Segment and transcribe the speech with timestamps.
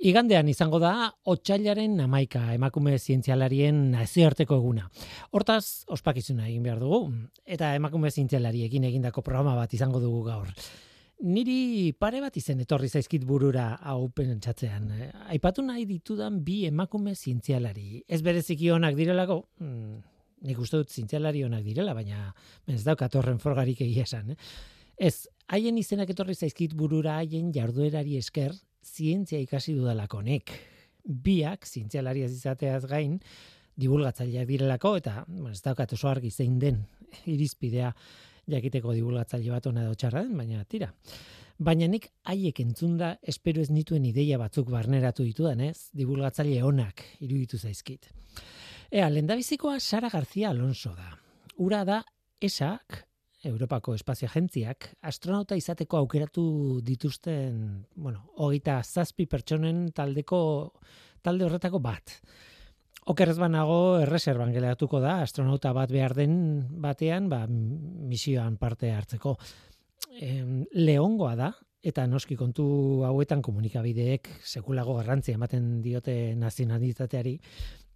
[0.00, 4.86] Igandean izango da otxailaren amaika emakume zientzialarien nazioarteko eguna.
[5.36, 7.02] Hortaz, ospakizuna egin behar dugu,
[7.44, 10.48] eta emakume zientzialariekin egindako programa bat izango dugu gaur.
[11.20, 14.88] Niri pare bat izen etorri zaizkit burura hau pentsatzean.
[15.34, 18.00] Aipatu nahi ditudan bi emakume zientzialari.
[18.08, 20.00] Ez bereziki onak direlako, hmm,
[20.48, 22.32] nik uste dut zientzialari onak direla, baina
[22.64, 24.32] ez daukat horren forgarik egia esan.
[24.32, 24.40] Eh?
[24.96, 30.52] Ez, haien izenak etorri zaizkit burura haien jarduerari esker, zientzia ikasi dudalako nek.
[31.04, 33.18] Biak, zientzialari izateaz gain,
[33.80, 36.82] divulgatzaileak direlako, eta bueno, ez daukat oso argi zein den
[37.26, 37.92] irizpidea
[38.50, 40.90] jakiteko divulgatzaile bat ona edo txarra den, baina tira.
[41.60, 45.90] Baina nik haiek entzunda espero ez nituen ideia batzuk barneratu ditudan, ez?
[45.96, 48.08] Divulgatzaile onak iruditu zaizkit.
[48.90, 51.12] Ea, lendabizikoa Sara García Alonso da.
[51.60, 52.00] Ura da
[52.40, 53.04] esak
[53.44, 56.44] Europako Espazio Agentziak astronauta izateko aukeratu
[56.84, 60.40] dituzten, bueno, hogeita zazpi pertsonen taldeko
[61.22, 62.18] talde horretako bat.
[63.10, 66.34] Okerrez banago erreserban geleatuko da astronauta bat behar den
[66.82, 69.38] batean, ba, misioan parte hartzeko.
[70.20, 70.30] E,
[70.76, 72.66] leongoa da, eta noski kontu
[73.08, 77.38] hauetan komunikabideek sekulago garrantzia ematen diote nazionalitateari,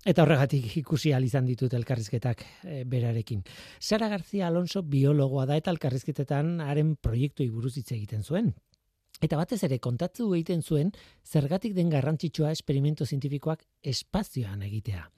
[0.04, 3.42] Eta horregatik ikusi izan ditut elkarrizketak e, berarekin.
[3.80, 8.52] Sara García Alonso biologoa da eta elkarrizketetan haren proiektu buruz hitz egiten zuen.
[9.22, 10.92] Eta batez ere kontatzu egiten zuen
[11.24, 15.08] zergatik den garrantzitsua esperimento zientifikoak espazioan egitea.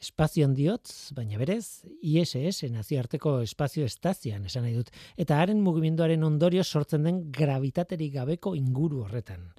[0.00, 6.62] Espazioan diot, baina berez, ISS, nazioarteko espazio estazioan esan nahi dut, eta haren mugimenduaren ondorio
[6.62, 9.50] sortzen den gravitaterik gabeko inguru horretan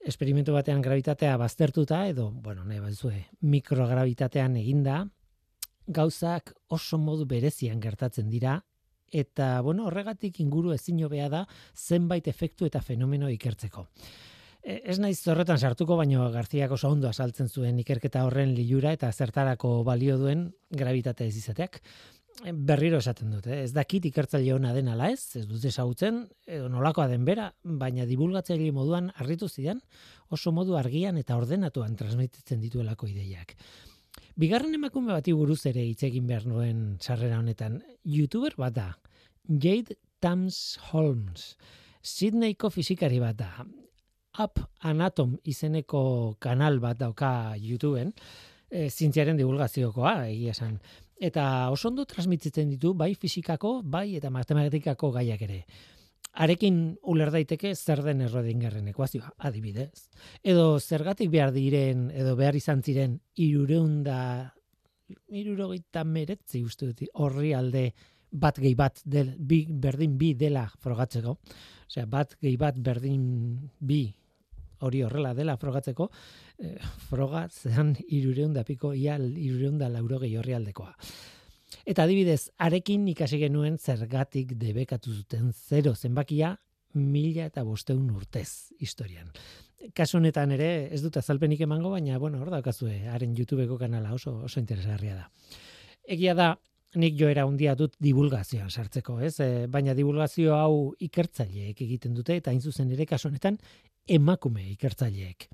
[0.00, 5.04] esperimentu batean gravitatea baztertuta edo, bueno, nahi bazue, mikrogravitatean eginda,
[5.86, 8.60] gauzak oso modu berezian gertatzen dira,
[9.10, 13.86] eta, bueno, horregatik inguru ezin hobea da zenbait efektu eta fenomeno ikertzeko.
[14.62, 19.10] E, ez naiz horretan sartuko, baino Garziak oso ondo asaltzen zuen ikerketa horren lilura eta
[19.12, 21.80] zertarako balio duen gravitatea ez izateak
[22.54, 23.64] berriro esaten dute, eh?
[23.66, 28.06] ez dakit ikertzaile ona den ala ez, ez dut ezagutzen, edo nolakoa den bera, baina
[28.08, 29.82] divulgatzaile moduan harritu zidan,
[30.30, 33.56] oso modu argian eta ordenatuan transmititzen dituelako ideiak.
[34.40, 38.88] Bigarren emakume bati buruz ere hitz egin behar nuen sarrera honetan, youtuber bat da,
[39.48, 41.56] Jade Tams Holmes,
[42.00, 43.52] Sydneyko fizikari bat da,
[44.40, 48.12] Up Anatom izeneko kanal bat dauka YouTubeen,
[48.70, 50.78] e, zintziaren divulgaziokoa, egia esan
[51.20, 55.64] eta oso ondo transmititzen ditu bai fisikako, bai eta matematikako gaiak ere.
[56.40, 56.78] Arekin
[57.10, 60.08] uler daiteke zer den Schrödingeren ekuazioa, adibidez.
[60.42, 64.16] Edo zergatik behar diren edo behar izan ziren 300
[65.40, 67.90] irurogeita meretzi uste dut horri alde
[68.30, 71.36] bat gehi bat del, bi, berdin bi dela frogatzeko.
[71.90, 73.24] Osea, bat gehi bat berdin
[73.80, 74.04] bi
[74.80, 76.10] hori horrela dela frogatzeko,
[76.58, 76.76] eh,
[77.08, 80.94] froga zean irureun da piko, ia irureun da lauro gehi horri aldekoa.
[81.86, 86.56] Eta adibidez, arekin ikasi genuen zergatik debekatu zuten zero zenbakia
[86.94, 89.30] mila eta bosteun urtez historian.
[89.96, 94.34] Kasu honetan ere, ez dut azalpenik emango, baina, bueno, hor daukazue, haren YouTubeko kanala oso,
[94.44, 95.30] oso interesgarria da.
[96.04, 96.50] Egia da,
[97.00, 99.36] nik joera handia dut divulgazioa sartzeko, ez?
[99.40, 103.56] E, baina divulgazio hau ikertzaileek egiten dute, eta hain zuzen ere kasu honetan
[104.08, 105.48] emakume ikertzaileek.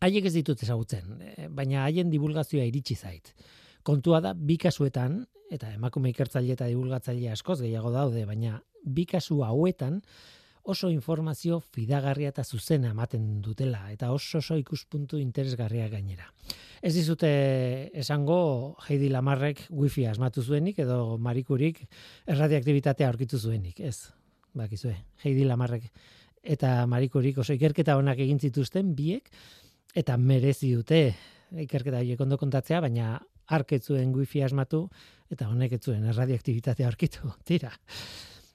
[0.00, 3.34] Haiek ez ditut ezagutzen, eh, baina haien divulgazioa iritsi zait.
[3.82, 9.42] Kontua da, bi kasuetan, eta emakume ikertzaile eta divulgatzaile askoz gehiago daude, baina bi kasu
[9.44, 10.00] hauetan
[10.70, 16.28] oso informazio fidagarria eta zuzena ematen dutela, eta oso oso ikuspuntu interesgarria gainera.
[16.82, 17.30] Ez dizute
[17.98, 21.82] esango Heidi Lamarrek wifi asmatu zuenik, edo marikurik
[22.26, 24.12] erradiaktibitatea aurkitu zuenik, ez?
[24.54, 25.90] Bakizue, Heidi Lamarrek
[26.42, 29.28] eta marikorik oso ikerketa onak egin zituzten biek
[29.94, 31.02] eta merezi dute
[31.50, 33.18] ikerketa horiek ondo kontatzea, baina
[33.50, 34.84] arketzuen wifi asmatu
[35.30, 37.32] eta honek ez zuen radioaktibitatea aurkitu.
[37.48, 37.72] Tira.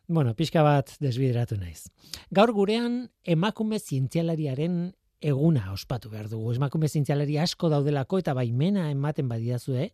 [0.08, 1.90] Bueno, pixka bat desbideratu naiz.
[2.32, 4.94] Gaur gurean emakume zientzialariaren
[5.26, 6.54] eguna ospatu behar dugu.
[6.54, 9.90] Emakume zientzialari asko daudelako eta baimena ematen badiazue,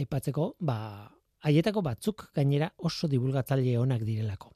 [0.00, 1.10] aipatzeko, ba,
[1.46, 4.52] haietako batzuk gainera oso divulgatzaile onak direlako.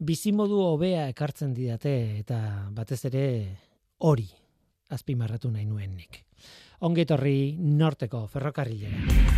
[0.00, 2.38] Bizimodu hobea ekartzen didate eta
[2.74, 3.24] batez ere
[3.98, 4.28] hori
[4.90, 6.24] azpimarratu nahi nuen nik.
[6.82, 9.30] Ongetorri norteko ferrokarrilera.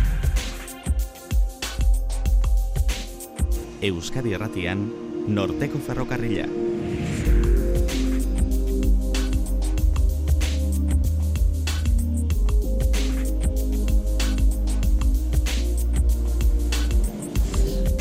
[3.85, 4.87] Euskadi Erratian,
[5.27, 6.45] Norteko Ferrokarrila.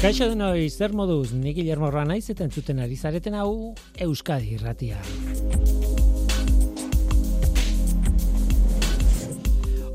[0.04, 4.98] Kaixo denoi, zer moduz, nik Guillermo Roa naiz eta ari zareten hau Euskadi irratia.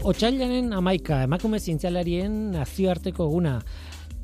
[0.01, 3.59] Otsailaren amaika, emakume zientzialarien nazioarteko eguna,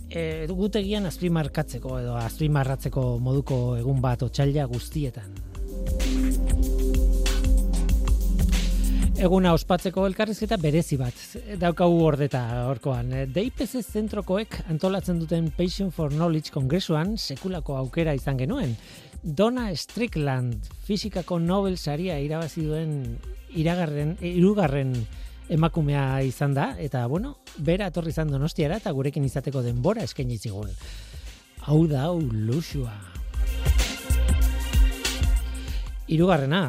[0.10, 5.55] e, gutegian azpimarkatzeko edo azpimarratzeko moduko egun bat otsaila guztietan.
[9.16, 11.16] Eguna ospatzeko elkarrizketa berezi bat
[11.62, 13.14] daukagu ordeta horkoan.
[13.32, 18.74] DIPC zentrokoek antolatzen duten Patient for Knowledge kongresuan sekulako aukera izan genuen.
[19.24, 23.16] Donna Strickland fizikako Nobel saria irabazi duen
[23.56, 24.92] iragarren, irugarren
[25.48, 30.76] emakumea izan da, eta bueno, bera etorri izan donostiara eta gurekin izateko denbora eskaini zigun.
[31.64, 32.92] Hau da, hau lusua.
[36.06, 36.66] Hirugarrena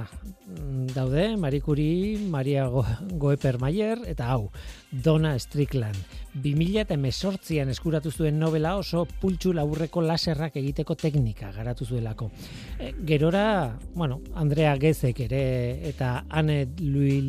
[0.46, 2.68] daude Marikuri, Maria
[3.10, 4.50] Goeper Mayer eta hau,
[4.90, 5.96] Donna Strickland.
[6.34, 12.30] 2000 eta mesortzian eskuratu zuen novela oso pultsu laburreko laserrak egiteko teknika garatu zuelako.
[12.78, 15.42] E, gerora, bueno, Andrea Gezek ere
[15.88, 17.24] eta Anne Louis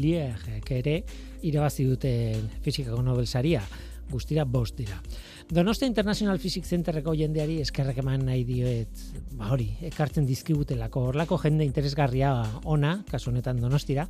[0.69, 1.03] ere
[1.41, 2.11] irabazi dute
[2.61, 3.63] fizikako Nobel saria,
[4.11, 5.01] guztira bost dira.
[5.49, 9.03] Donostia International Physics Centerreko jendeari eskerrak eman nahi dioet,
[9.39, 12.33] ba hori, ekartzen dizkigutelako, horlako jende interesgarria
[12.67, 14.03] ona, kasu honetan Donostira,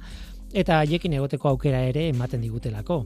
[0.50, 3.04] eta haiekin egoteko aukera ere ematen digutelako.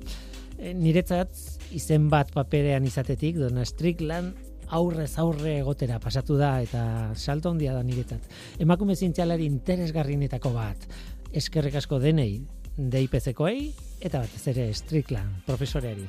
[0.55, 1.35] E, niretzat,
[1.75, 4.39] izen bat paperean izatetik, Dona Strickland
[4.71, 6.85] aurrez aurre egotera pasatu da eta
[7.19, 8.31] salto handia da niretzat.
[8.63, 10.87] Emakume zintxalari interesgarrinetako bat.
[11.35, 12.45] Eskerrik asko denei,
[12.77, 16.07] DIPC-koei, eta batez ere Strickland, profesoreari.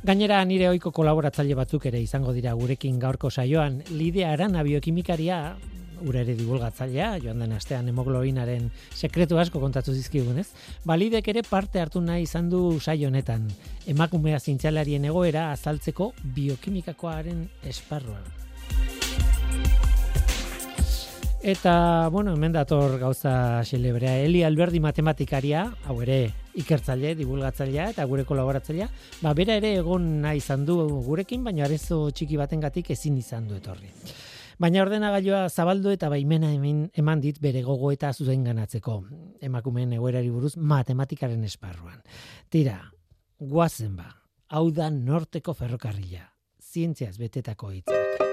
[0.00, 5.36] Gainera nire ohiko kolaboratzaile batzuk ere izango dira gurekin gaurko saioan Lidia Arana biokimikaria
[6.00, 10.46] ura ere divulgatzailea, joan den astean hemoglobinaren sekretu asko kontatu dizkigunez.
[10.88, 13.44] Balidek ere parte hartu nahi izan du saio honetan.
[13.86, 18.39] Emakumea zintzalarien egoera azaltzeko biokimikakoaren esparruan.
[21.42, 24.18] Eta, bueno, hemen dator gauza xelebrea.
[24.20, 28.90] Eli Alberdi matematikaria, hau ere ikertzaile, divulgatzailea eta gure kolaboratzailea,
[29.22, 30.76] ba, bera ere egon nahi izan du
[31.06, 33.88] gurekin, baina arezo txiki batengatik ezin izan du etorri.
[34.60, 38.98] Baina ordenagailua zabaldu eta baimena hemen eman dit bere gogo eta zuzen ganatzeko.
[39.40, 42.02] Emakumeen egoerari buruz matematikaren esparruan.
[42.50, 42.82] Tira,
[43.40, 44.10] guazen ba,
[44.52, 46.26] hau da norteko ferrokarrila.
[46.60, 48.29] Zientziaz betetako hitzak.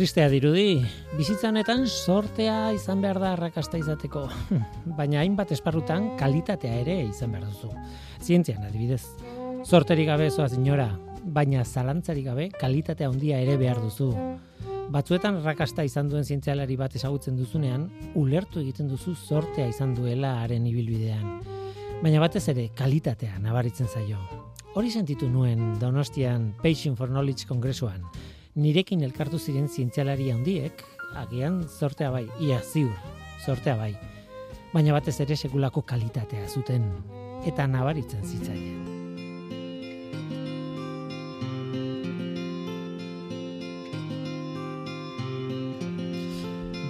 [0.00, 0.80] Tristea dirudi,
[1.12, 4.22] bizitza honetan sortea izan behar da arrakasta izateko,
[4.98, 7.68] baina hainbat esparrutan kalitatea ere izan behar duzu.
[8.24, 9.02] Zientzian adibidez,
[9.68, 10.86] sorterik gabe zoaz inora,
[11.36, 14.08] baina zalantzarik gabe kalitatea handia ere behar duzu.
[14.96, 20.64] Batzuetan arrakasta izan duen zientzialari bat ezagutzen duzunean, ulertu egiten duzu sortea izan duela haren
[20.72, 21.44] ibilbidean.
[22.00, 24.24] Baina batez ere kalitatea nabaritzen zaio.
[24.80, 28.00] Hori sentitu nuen Donostian Patient for Knowledge kongresuan
[28.54, 30.82] nirekin elkartu ziren zientzialari handiek,
[31.16, 32.94] agian sortea bai, ia ziur,
[33.44, 33.92] sortea bai.
[34.72, 36.86] Baina batez ere sekulako kalitatea zuten,
[37.46, 38.88] eta nabaritzen zitzaien.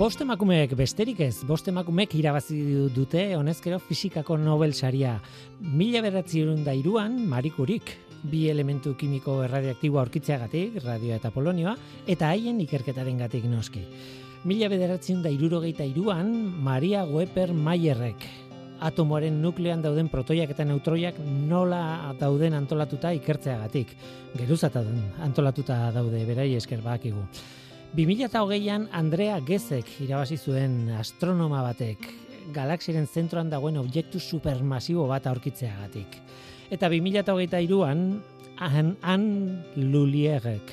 [0.00, 2.56] Bost emakumeek besterik ez, bost emakumeek irabazi
[2.94, 5.18] dute honezkero fizikako Nobel saria.
[5.60, 12.60] Mila beratzi da iruan, marikurik, bi elementu kimiko erradiaktibo aurkitzeagatik, radio eta polonioa, eta haien
[12.60, 13.84] ikerketaren gatik noski.
[14.44, 16.30] Mila bederatzen da irurogeita iruan,
[16.64, 18.24] Maria Weber Mayerrek,
[18.80, 23.92] atomoaren nuklean dauden protoiak eta neutroiak nola dauden antolatuta ikertzeagatik.
[24.38, 24.82] Geruzata
[25.24, 27.26] antolatuta daude berai esker bakigu.
[27.96, 32.06] 2008an Andrea Gezek irabazi zuen astronoma batek
[32.54, 36.16] galaxiaren zentroan dagoen objektu supermasibo bat aurkitzeagatik.
[36.70, 38.04] Eta 2008an,
[38.60, 39.26] han, han
[39.76, 40.70] lulierek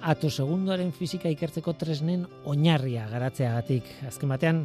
[0.00, 3.88] ato segundoaren fizika ikertzeko tresnen oinarria garatzeagatik.
[4.06, 4.62] Azken batean,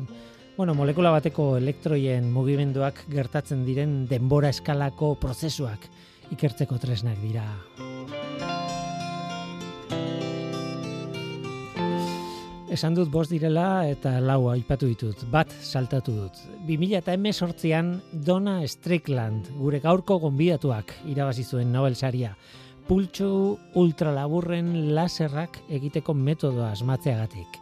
[0.58, 5.90] bueno, molekula bateko elektroien mugimenduak gertatzen diren denbora eskalako prozesuak
[6.34, 7.48] ikertzeko tresnak dira.
[12.74, 15.20] Esan dut bost direla eta lau aipatu ditut.
[15.30, 16.40] Bat saltatu dut.
[16.66, 22.36] 2000 eta sortzian Donna Strickland, gure gaurko gonbidatuak, irabazi zuen Nobel saria.
[22.88, 27.60] Pultsu ultralaburren laserrak egiteko metodoa asmatzeagatik.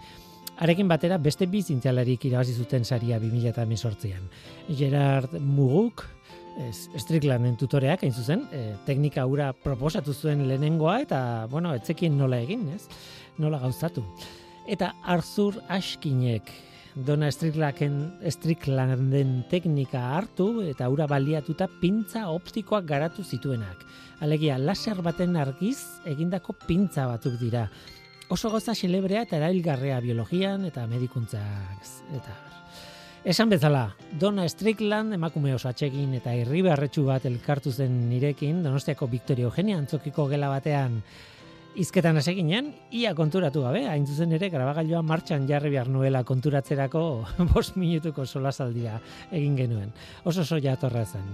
[0.63, 4.29] Arekin batera beste bi zintzalarik irabazi zuten saria 2000 eta sortzian.
[4.69, 6.05] Gerard Muguk,
[6.95, 12.69] Stricklanden tutoreak, hain zuzen, e, teknika hura proposatu zuen lehenengoa eta, bueno, etzekin nola egin,
[12.69, 12.87] ez?
[13.37, 14.05] Nola gauzatu.
[14.71, 16.47] Eta Arthur Askinek
[16.95, 23.83] Dona Stricklanden teknika hartu eta ura baliatuta pintza optikoak garatu zituenak.
[24.23, 27.65] Alegia, laser baten argiz egindako pintza batzuk dira.
[28.31, 31.91] Oso goza xelebrea eta erailgarrea biologian eta medikuntzak.
[32.15, 32.39] Eta
[33.21, 39.45] Esan bezala, Dona Strickland emakume oso atsegin eta irribarretsu bat elkartu zen nirekin, Donostiako Victoria
[39.45, 40.95] Eugenia antzokiko gela batean
[41.75, 47.03] izketan eseginen, ia konturatu gabe, hain zuzen ere, grabagailua martxan jarri behar nuela konturatzerako
[47.53, 48.99] bost minutuko solasaldia
[49.31, 49.91] egin genuen.
[50.23, 51.27] Oso oso jatorra zen.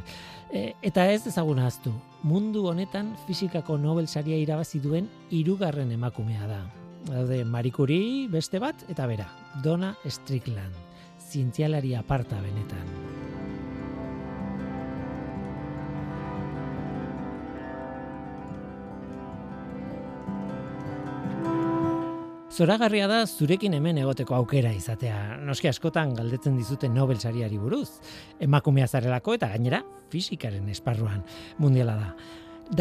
[0.54, 6.62] E, eta ez ezaguna aztu, mundu honetan fizikako Nobel saria irabazi duen hirugarren emakumea da.
[7.08, 9.30] Daude Marikuri beste bat eta bera,
[9.64, 10.76] Dona Strickland,
[11.32, 13.07] zientzialari aparta benetan.
[22.58, 25.36] Zoragarria da zurekin hemen egoteko aukera izatea.
[25.46, 28.00] Noski askotan galdetzen dizute Nobel sariari buruz.
[28.42, 31.22] Emakumea zarelako eta gainera fisikaren esparruan
[31.62, 32.08] mundiala da.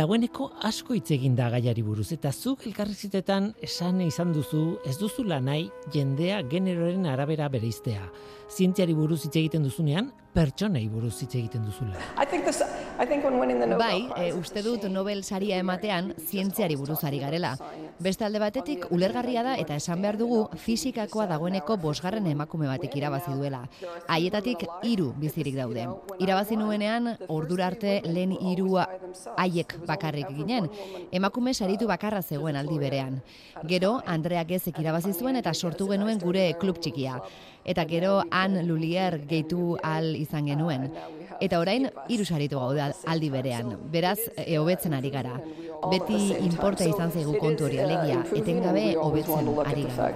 [0.01, 5.43] Dagoeneko asko hitz egin da gaiari buruz eta zuk elkarrizitetan esan izan duzu ez duzula
[5.45, 8.09] nahi jendea generoren arabera bereiztea.
[8.49, 12.01] Zientziari buruz hitz egiten duzunean, pertsonei buruz hitz egiten duzula.
[12.97, 17.51] Bai, e, uste dut Nobel saria ematean zientziari buruz ari garela.
[18.01, 23.35] Beste alde batetik, ulergarria da eta esan behar dugu fizikakoa dagoeneko bosgarren emakume batek irabazi
[23.37, 23.63] duela.
[24.09, 25.87] Haietatik hiru bizirik daude.
[26.19, 28.87] Irabazi nuenean, ordura arte lehen hirua
[29.37, 30.71] haiek bakarrik ginen.
[31.13, 33.21] Emakume saritu bakarra zegoen aldi berean.
[33.69, 37.21] Gero, Andrea Gezek irabazi zuen eta sortu genuen gure klub txikia
[37.67, 40.89] eta gero han lulier gehitu al izan genuen.
[41.41, 43.75] Eta orain, hiru saritu gaude aldi berean.
[43.93, 45.35] Beraz, e, hobetzen ari gara.
[45.91, 50.09] Beti inporta izan zaigu kontu hori alegia, etengabe hobetzen ari gara.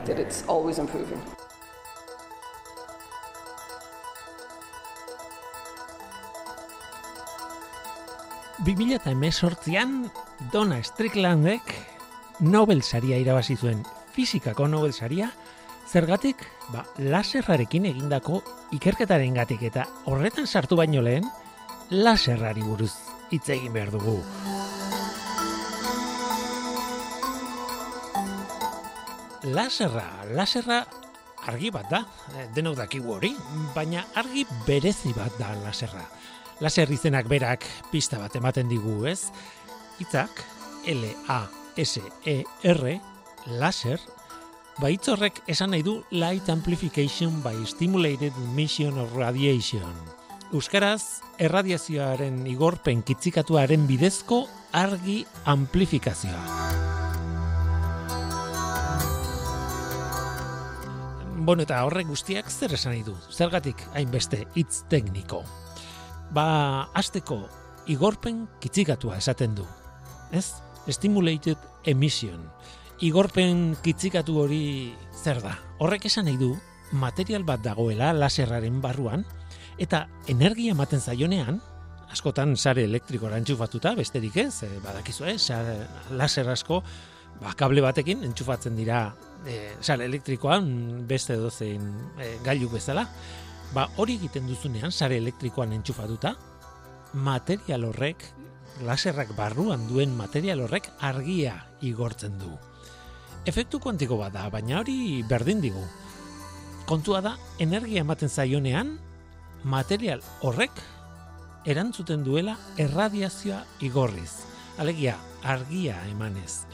[8.64, 10.10] Bi mila eta emesortzian,
[10.52, 11.74] Donna Stricklandek
[12.40, 15.30] Nobel saria irabazi zuen fizikako Nobel saria,
[15.90, 18.36] Zergatik, ba, laserrarekin egindako
[18.76, 21.24] ikerketaren gatik eta horretan sartu baino lehen,
[21.90, 22.92] laserrari buruz
[23.34, 24.22] hitz egin behar dugu.
[29.50, 30.86] Laserra, laserra
[31.50, 32.04] argi bat da,
[32.36, 33.34] eh, denok dakigu hori,
[33.74, 36.06] baina argi berezi bat da laserra.
[36.60, 39.32] Laser izenak berak pista bat ematen digu, ez?
[39.98, 40.30] Itzak,
[40.86, 41.54] L-A-S-E-R,
[43.58, 43.98] laser,
[44.80, 49.92] Baitz horrek esan nahi du light amplification by stimulated emission of radiation.
[50.56, 54.38] Euskaraz, erradiazioaren igorpen kitzikatuaren bidezko
[54.72, 56.40] argi amplifikazioa.
[61.44, 63.18] Bueno, eta horrek guztiak zer esan nahi du?
[63.28, 65.42] Zergatik hainbeste hitz tekniko.
[66.32, 67.42] Ba, asteko
[67.92, 69.68] igorpen kitzikatua esaten du.
[70.32, 70.54] Ez?
[70.88, 72.48] Stimulated emission
[73.00, 74.64] igorpen kitzikatu hori
[75.16, 75.54] zer da?
[75.80, 76.52] Horrek esan nahi du,
[76.92, 79.24] material bat dagoela laserraren barruan,
[79.80, 81.60] eta energia ematen zaionean,
[82.12, 85.78] askotan sare elektriko entxufatuta, besterik ez, e, badakizu ez, sare,
[86.12, 86.82] laser asko,
[87.40, 89.06] ba, kable batekin entxufatzen dira
[89.46, 91.86] e, sare elektrikoan beste dozein
[92.20, 93.06] e, gailu bezala,
[93.72, 96.34] ba, hori egiten duzunean, sare elektrikoan entxufatuta,
[97.14, 98.26] material horrek,
[98.84, 102.58] laserrak barruan duen material horrek argia igortzen du
[103.48, 105.82] efektu kuantiko bat da, baina hori berdin digu.
[106.88, 108.96] Kontua da, energia ematen zaionean,
[109.64, 110.80] material horrek
[111.68, 114.46] erantzuten duela erradiazioa igorriz.
[114.80, 116.64] Alegia, argia emanez.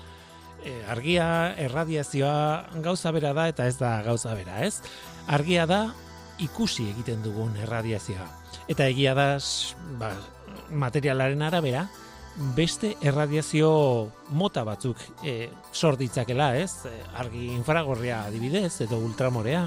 [0.65, 1.27] E, argia,
[1.63, 4.81] erradiazioa gauza bera da eta ez da gauza bera, ez?
[5.27, 5.81] Argia da
[6.43, 8.27] ikusi egiten dugun erradiazioa.
[8.71, 9.29] Eta egia da,
[10.01, 10.13] ba,
[10.71, 11.87] materialaren arabera,
[12.37, 16.85] beste erradiazio mota batzuk e, sor ditzakela, ez?
[16.89, 19.67] E, argi infragorria adibidez edo ultramorea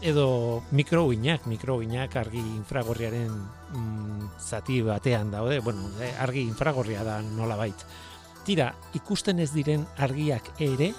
[0.00, 7.86] edo mikrouinak, mikrouinak argi infragorriaren mm, zati batean daude, bueno, e, argi infragorria da nolabait.
[8.46, 10.92] Tira, ikusten ez diren argiak ere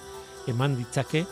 [0.47, 1.25] eman ditzake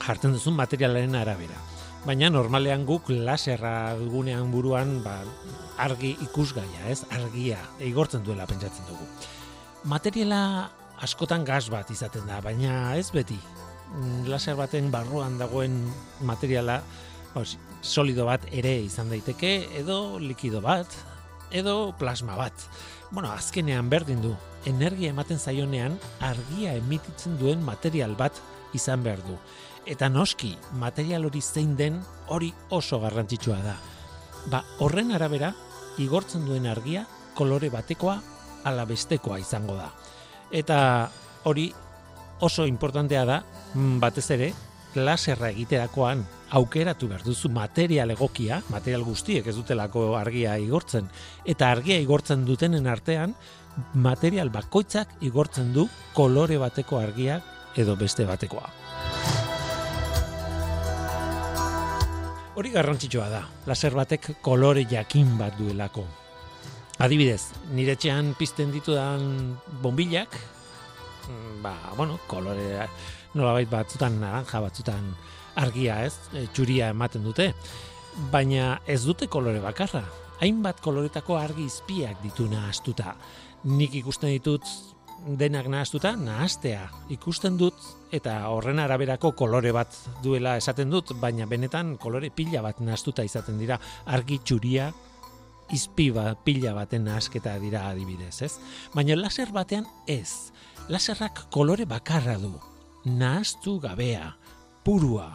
[0.00, 1.69] jartzen duzun materialaren arabera
[2.06, 5.20] baina normalean guk laserra dugunean buruan ba,
[5.80, 7.02] argi ikusgaia, ez?
[7.12, 9.04] Argia igortzen duela pentsatzen dugu.
[9.90, 10.70] Materiala
[11.04, 13.38] askotan gas bat izaten da, baina ez beti.
[13.90, 15.82] Mm, laser baten barruan dagoen
[16.24, 16.80] materiala
[17.34, 20.88] os, solido bat ere izan daiteke, edo likido bat,
[21.50, 22.54] edo plasma bat.
[23.10, 24.34] Bueno, azkenean berdin du,
[24.70, 28.36] energia ematen zaionean argia emititzen duen material bat
[28.76, 29.36] izan behar du.
[29.86, 33.76] Eta noski, material hori zein den hori oso garrantzitsua da.
[34.52, 35.52] Ba, horren arabera,
[35.98, 38.18] igortzen duen argia kolore batekoa
[38.68, 39.88] ala bestekoa izango da.
[40.50, 40.80] Eta
[41.48, 41.70] hori
[42.40, 43.42] oso importantea da,
[43.74, 44.52] mm, batez ere,
[44.94, 51.08] laserra egiterakoan aukeratu behar duzu material egokia, material guztiek ez dutelako argia igortzen,
[51.44, 53.34] eta argia igortzen dutenen artean,
[53.94, 57.40] material bakoitzak igortzen du kolore bateko argia
[57.76, 58.68] edo beste batekoa.
[62.58, 66.02] Hori garrantzitsua da, laser batek kolore jakin bat duelako.
[67.00, 69.22] Adibidez, nire txean pizten ditudan
[69.82, 70.34] bombilak,
[71.28, 72.88] mm, ba, bueno, kolore
[73.38, 75.12] nolabait batzutan naranja, batzutan
[75.62, 77.52] argia ez, e, txuria ematen dute,
[78.32, 80.02] baina ez dute kolore bakarra.
[80.40, 83.14] Hainbat koloretako argi izpiak ditu nahastuta.
[83.64, 84.66] Nik ikusten ditut
[85.26, 87.76] denak nahastuta, nahastea ikusten dut
[88.14, 93.58] eta horren araberako kolore bat duela esaten dut, baina benetan kolore pila bat nahastuta izaten
[93.60, 94.90] dira argi txuria
[95.70, 98.54] izpi bat, pila baten nahasketa dira adibidez, ez?
[98.94, 100.50] Baina laser batean ez.
[100.90, 102.56] Laserrak kolore bakarra du.
[103.04, 104.34] Nahaztu gabea,
[104.84, 105.30] purua,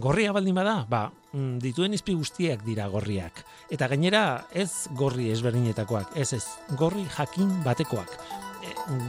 [0.00, 3.42] Gorria baldin bada, ba, mm, dituen izpi guztiak dira gorriak.
[3.74, 6.44] Eta gainera ez gorri ezberdinetakoak, ez ez,
[6.78, 8.14] gorri jakin batekoak.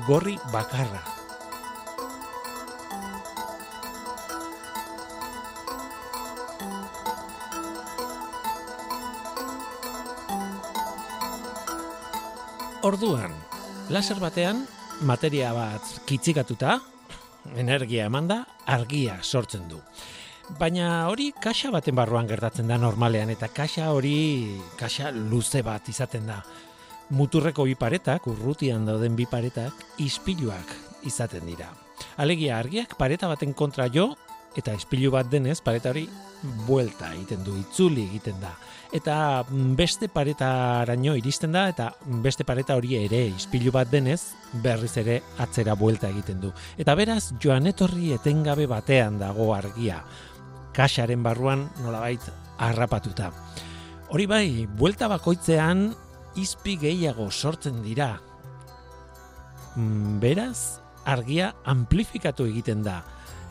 [0.08, 1.02] Gorri bakarra.
[12.82, 13.36] Orduan,
[13.94, 14.64] laser batean,
[15.06, 16.80] materia bat kitzikatuta,
[17.62, 19.78] energia emanda, argia sortzen du.
[20.60, 26.26] Baina hori kaxa baten barruan gertatzen da normalean eta kaxa hori kaxa luze bat izaten
[26.28, 26.42] da.
[27.12, 30.70] Muturreko bi paretak, urrutian dauden bi paretak, ispiluak
[31.04, 31.68] izaten dira.
[32.24, 34.14] Alegia argiak pareta baten kontra jo
[34.56, 36.06] eta ispilu bat denez pareta hori
[36.68, 38.52] buelta egiten du, itzuli egiten da.
[38.96, 39.44] Eta
[39.78, 41.90] beste paretaraino iristen da eta
[42.24, 44.22] beste pareta hori ere ispilu bat denez
[44.64, 46.52] berriz ere atzera buelta egiten du.
[46.78, 50.00] Eta beraz joan etorri etengabe batean dago argia
[50.76, 52.24] kaxaren barruan nolabait
[52.58, 53.32] harrapatuta.
[54.12, 55.90] Hori bai, buelta bakoitzean
[56.36, 58.16] izpi gehiago sortzen dira.
[59.76, 63.02] Mm, beraz, argia amplifikatu egiten da.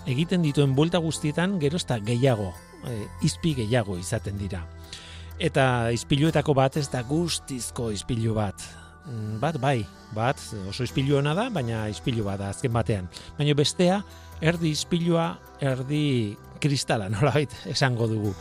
[0.08, 2.52] Egiten dituen buelta guztietan gerozta gehiago,
[2.88, 4.64] e, izpi gehiago izaten dira.
[5.40, 8.60] Eta izpiluetako bat ez da guztizko izpilu bat.
[9.06, 9.78] Mm, bat bai,
[10.16, 13.08] bat oso izpilu hona da, baina izpilu bat da azken batean.
[13.38, 14.02] Baina bestea,
[14.40, 18.34] erdi izpilua, erdi kristala nolabait esango dugu.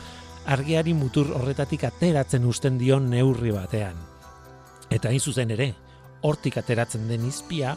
[0.49, 3.97] Argiari mutur horretatik ateratzen usten dion neurri batean.
[4.89, 5.73] Eta hain zuzen ere,
[6.25, 7.75] hortik ateratzen den izpia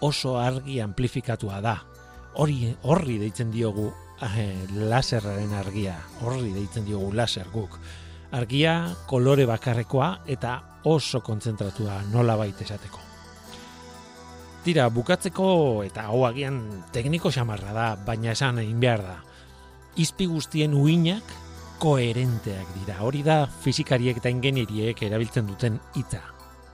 [0.00, 1.76] oso argi amplifikatua da.
[2.38, 3.88] Hori horri deitzen diogu
[4.22, 7.78] eh, laserraren argia, horri deitzen diogu laser guk.
[8.38, 8.74] Argia
[9.08, 13.00] kolore bakarrekoa eta oso kontzentratua nola baita esateko.
[14.64, 15.48] Tira, bukatzeko
[15.86, 16.60] eta hau agian
[16.92, 19.18] tekniko xamarra da, baina esan egin behar da
[19.98, 21.26] izpi guztien uinak
[21.78, 22.98] koherenteak dira.
[23.06, 26.20] Hori da fizikariek eta ingenieriek erabiltzen duten hitza.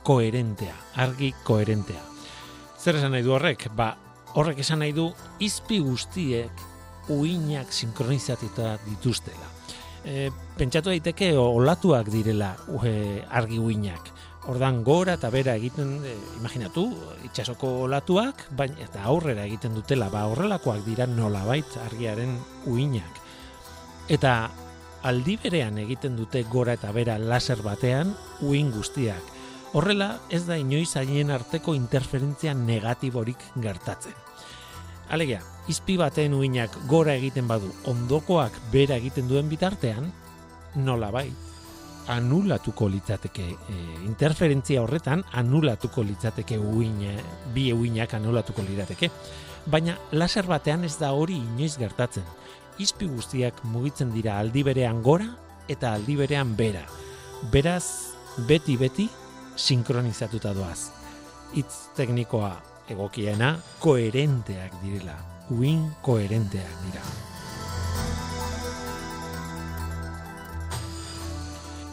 [0.05, 2.03] Koherentea, argi koherentea.
[2.81, 3.69] Zer esan nahi du horrek?
[3.77, 3.95] Ba,
[4.37, 5.09] horrek esan nahi du
[5.45, 6.65] izpi guztiek
[7.13, 9.49] uinak sinkronizatuta dituztela.
[10.05, 14.13] E, pentsatu daiteke olatuak direla e, argi uinak.
[14.53, 16.85] Ordan gora eta bera egiten, e, imaginatu,
[17.29, 22.37] itxasoko olatuak, baina eta aurrera egiten dutela, ba horrelakoak dira nolabait argiaren
[22.69, 23.23] uinak.
[24.13, 24.35] Eta
[25.05, 29.33] aldi berean egiten dute gora eta bera laser batean uin guztiak.
[29.75, 34.15] Horrela ez da inoiz haien arteko interferentzia negatiborik gertatzen.
[35.13, 40.09] Alegia, izpi baten uinak gora egiten badu ondokoak bera egiten duen bitartean,
[40.77, 41.29] nola bai,
[42.09, 47.03] anulatuko litzateke e, interferentzia horretan anulatuko litzateke uin,
[47.55, 49.11] bi uinak anulatuko lirateke.
[49.67, 52.25] Baina laser batean ez da hori inoiz gertatzen.
[52.75, 55.29] Izpi guztiak mugitzen dira aldi berean gora
[55.71, 56.83] eta aldi berean bera.
[57.53, 58.11] Beraz,
[58.49, 59.07] beti-beti
[59.55, 60.91] sinkronizatuta doaz.
[61.55, 62.51] Itz teknikoa
[62.91, 65.15] egokiena koherenteak direla.
[65.55, 67.05] Uin koherenteak dira.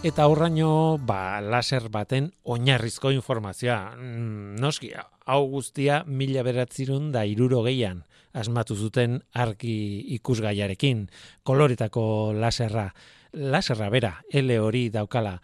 [0.02, 3.94] Eta horraino, ba, laser baten oinarrizko informazioa.
[4.00, 8.02] Mm, noski, hau guztia mila beratzirun da iruro gehian
[8.34, 9.76] asmatu zuten arki
[10.17, 11.08] ikusgaiarekin.
[11.44, 12.91] Koloretako laserra.
[13.32, 15.38] Laserra bera, ele hori daukala.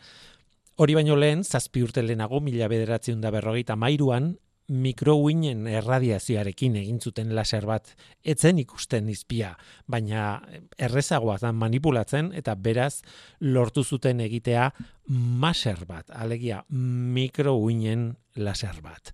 [0.77, 4.35] Hori baino lehen, zazpi urte lehenago, mila bederatzen da berrogeita mairuan,
[4.67, 7.93] mikrouinen erradiazioarekin egin zuten laser bat
[8.27, 9.53] etzen ikusten izpia,
[9.87, 10.41] baina
[10.77, 12.99] errezagoa da manipulatzen eta beraz
[13.39, 14.69] lortu zuten egitea
[15.07, 19.13] maser bat, alegia mikrouinen laser bat.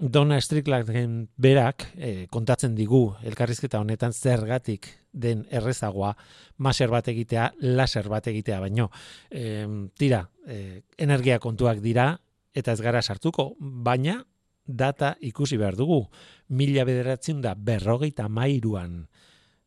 [0.00, 6.14] Dona Strickland berak eh, kontatzen digu elkarrizketa honetan zergatik den errezagoa
[6.56, 8.88] maser bat egitea, laser bat egitea, baino
[9.28, 9.66] e,
[9.98, 12.14] tira, e, energia kontuak dira
[12.56, 14.22] eta ez gara sartuko, baina
[14.64, 16.06] data ikusi behar dugu.
[16.48, 19.02] Mila bederatzen da berrogeita mairuan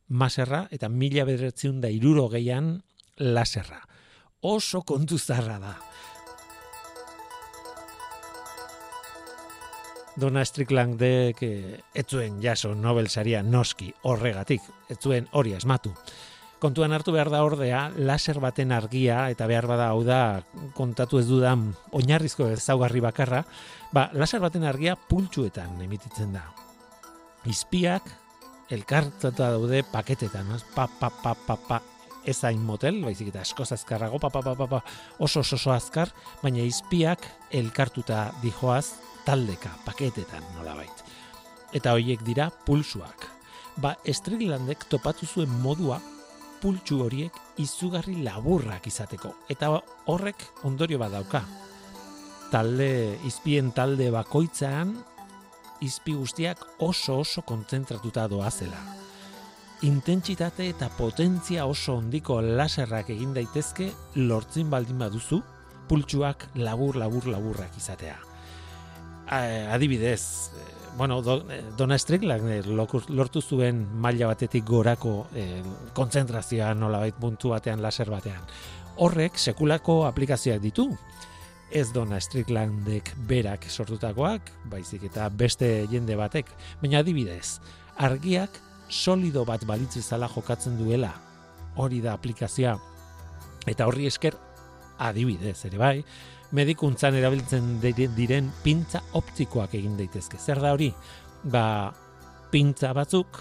[0.08, 2.80] maserra eta mila bederatzen da irurogeian
[3.20, 3.84] laserra.
[4.42, 5.78] Oso kontu zarra da.
[10.20, 14.62] Dona Stricklandek eh, etzuen jaso Nobel saria noski horregatik,
[14.94, 15.94] etzuen hori asmatu.
[16.62, 20.44] Kontuan hartu behar da ordea, laser baten argia, eta behar bada hau da,
[20.78, 23.42] kontatu ez dudan, oinarrizko ezaugarri bakarra,
[23.92, 26.46] ba, laser baten argia pultsuetan emititzen da.
[27.50, 28.08] Izpiak,
[28.72, 31.82] elkartzata daude paketetan, pa, pa, pa, pa, pa,
[32.24, 34.84] ez hain motel, baizik eta asko azkarrago, pa, pa, pa, pa, pa,
[35.18, 36.14] oso, oso, oso azkar,
[36.46, 38.94] baina izpiak elkartuta dijoaz
[39.26, 41.04] taldeka, paketetan nolabait.
[41.74, 43.30] Eta horiek dira pulsuak.
[43.82, 46.00] Ba, Stricklandek topatu zuen modua
[46.62, 49.34] pultsu horiek izugarri laburrak izateko.
[49.52, 49.72] Eta
[50.12, 51.44] horrek ondorio bat dauka.
[52.54, 54.94] Talde, izpien talde bakoitzean,
[55.84, 58.80] izpi guztiak oso oso kontzentratuta doazela.
[59.84, 65.42] Intentsitate eta potentzia oso ondiko laserrak egin daitezke lortzin baldin baduzu,
[65.90, 68.33] pultsuak labur labur laburrak izatea
[69.74, 72.62] adibidez, eh, bueno, do, eh, Dona Strickland eh,
[73.10, 75.62] lortu zuen maila batetik gorako eh,
[75.94, 78.44] kontzentrazioa nolabait puntu batean, laser batean.
[79.02, 80.92] Horrek sekulako aplikazioak ditu.
[81.74, 86.52] Ez Dona Stricklandek berak sortutakoak, baizik eta beste jende batek.
[86.82, 87.58] Baina adibidez,
[87.98, 91.16] argiak solido bat balitzu zala jokatzen duela.
[91.76, 92.78] Hori da aplikazioa.
[93.66, 94.38] Eta horri esker
[95.02, 96.04] adibidez, ere bai,
[96.54, 100.38] medikuntzan erabiltzen diren pintza optikoak egin daitezke.
[100.38, 100.92] Zer da hori?
[101.50, 101.66] Ba,
[102.54, 103.40] pintza batzuk,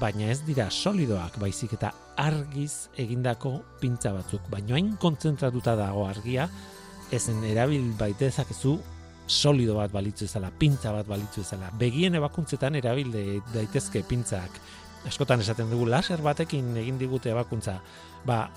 [0.00, 4.50] baina ez dira solidoak, baizik eta argiz egindako pintza batzuk.
[4.50, 6.48] Baina hain kontzentratuta dago argia,
[7.14, 8.76] ezen erabil baitezakezu
[9.28, 11.70] solido bat balitzu ezala, pintza bat balitzu ezala.
[11.78, 13.14] Begien ebakuntzetan erabil
[13.54, 14.58] daitezke pintzak.
[15.06, 17.78] Askotan esaten dugu laser batekin egin digute ebakuntza.
[18.26, 18.48] Ba,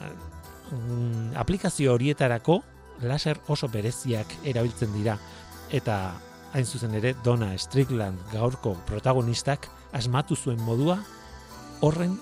[0.71, 2.61] mm, aplikazio horietarako
[3.01, 5.17] laser oso bereziak erabiltzen dira
[5.71, 6.13] eta
[6.53, 10.99] hain zuzen ere Dona Strickland gaurko protagonistak asmatu zuen modua
[11.81, 12.17] horren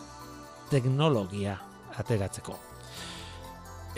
[0.69, 1.57] teknologia
[1.97, 2.55] ateratzeko.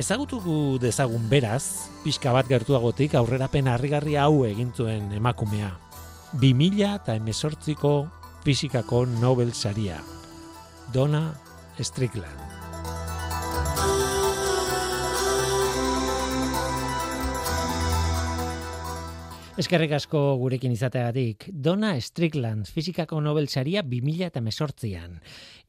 [0.01, 5.73] Ezagutugu dezagun beraz, pixka bat gertuagotik aurrerapen harrigarri hau egin zuen emakumea.
[6.39, 7.93] 2000 eta emesortziko
[8.45, 9.99] fizikako Nobel saria.
[10.95, 11.27] Dona
[11.77, 12.50] Strickland.
[19.61, 21.45] Eskerrik asko gurekin izateagatik.
[21.53, 25.19] Dona Strickland, fizikako Nobel saria 2000 eta mesortzian.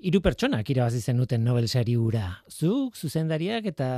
[0.01, 2.25] Hiru pertsonak irabazi zenuten Nobel sari ura.
[2.49, 3.91] Zuk, zuzendariak eta...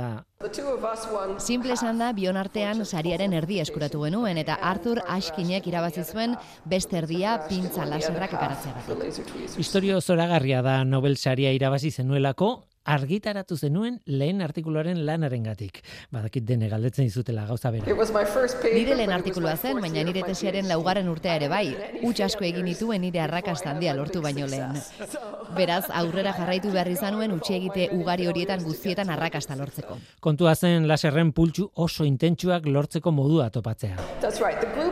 [1.39, 6.35] Simple esan da, bion artean sariaren erdi eskuratu genuen eta Arthur Ashkinek irabazi zuen
[6.67, 9.57] beste erdia pintza laserrak akaratzeagatik.
[9.63, 15.81] Historio zoragarria da Nobel saria irabazi zenuelako, argitaratu zenuen lehen artikuluaren lanarengatik.
[16.13, 17.89] Badakit dene galdetzen dizutela gauza bera.
[17.89, 21.65] Nire lehen artikulua zen, baina nire tesiaren laugarren urtea ere bai.
[22.03, 24.77] Huts asko egin dituen nire arrakasta handia lortu baino lehen.
[25.57, 29.97] Beraz, aurrera jarraitu behar izanuen utzi egite ugari horietan guztietan arrakasta lortzeko.
[30.21, 33.97] Kontua zen laserren pultsu oso intentsuak lortzeko modua topatzea.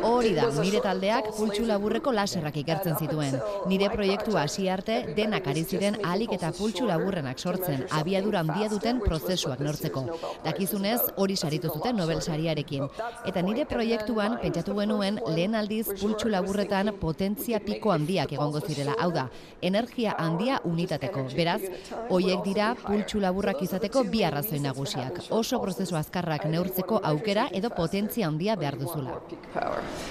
[0.04, 3.38] Hori da, nire taldeak pultsu laburreko laserrak ikertzen zituen.
[3.70, 9.00] Nire proiektua hasi arte denak ari ziren alik eta pultsu laburrenak sortzen abiadura handia duten
[9.04, 10.06] prozesuak nortzeko.
[10.46, 12.88] Dakizunez, hori saritu zuten Nobel sariarekin.
[13.28, 18.96] Eta nire proiektuan pentsatu genuen lehen aldiz pultsu laburretan potentzia piko handiak egongo zirela.
[19.00, 19.28] Hau da,
[19.62, 21.28] energia handia unitateko.
[21.36, 21.62] Beraz,
[22.10, 25.24] hoiek dira pultsu laburrak izateko bi arrazoi nagusiak.
[25.32, 29.20] Oso prozesu azkarrak neurtzeko aukera edo potentzia handia behar duzula.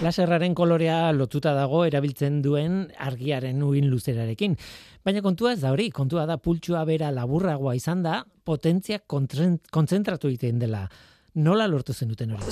[0.02, 4.56] Laserraren kolorea lotuta dago erabiltzen duen argiaren uin luzerarekin.
[5.02, 7.08] Baina kontua ez da hori, kontua da pultsua bera
[7.62, 10.88] laburragoa izan da, potentzia kontzentratu egiten dela.
[11.34, 12.44] Nola lortu zenuten hori?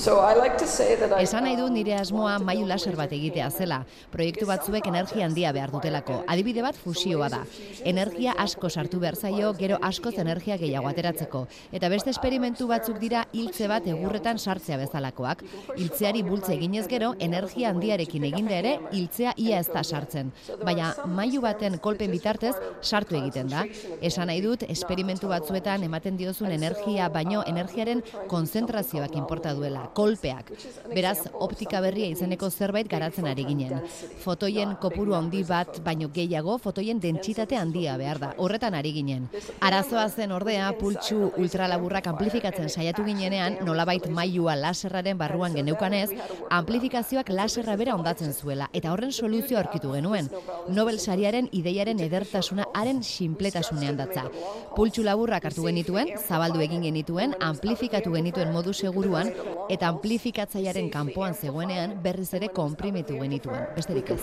[1.21, 3.83] Esan nahi du nire asmoa mailu laser bat egitea zela.
[4.09, 6.23] Proiektu batzuek energia handia behar dutelako.
[6.33, 7.43] Adibide bat fusioa da.
[7.85, 11.43] Energia asko sartu behar zaio, gero askoz energia gehiago ateratzeko.
[11.77, 15.45] Eta beste esperimentu batzuk dira hiltze bat egurretan sartzea bezalakoak.
[15.77, 20.33] Hiltzeari bultze eginez gero, energia handiarekin eginde ere, hiltzea ia ez da sartzen.
[20.64, 23.69] Baina mailu baten kolpen bitartez, sartu egiten da.
[24.01, 30.52] Esan nahi dut, esperimentu batzuetan ematen diozun energia, baino energiaren konzentrazioa konzentrazioak inporta duela, kolpeak.
[30.94, 33.83] Beraz, optika berria izeneko zerbait garatzen ari ginen.
[34.22, 38.33] Fotoien kopuru handi bat, baino gehiago, fotoien dentsitate handia behar da.
[38.38, 39.28] Horretan ari ginen.
[39.61, 46.11] Arazoa zen ordea, pultsu ultralaburrak amplifikatzen saiatu ginenean, nolabait mailua laserraren barruan geneukanez,
[46.50, 50.30] amplifikazioak laserra bera ondatzen zuela, eta horren soluzio aurkitu genuen.
[50.68, 54.28] Nobel sariaren ideiaren edertasuna haren sinpletasunean datza.
[54.76, 59.31] Pultsu laburrak hartu genituen, zabaldu egin genituen, amplifikatu genituen modu seguruan
[59.73, 63.64] eta amplifikatzailearen kanpoan zegoenean berriz ere konprimitu genituen.
[63.77, 64.18] Besterik ez.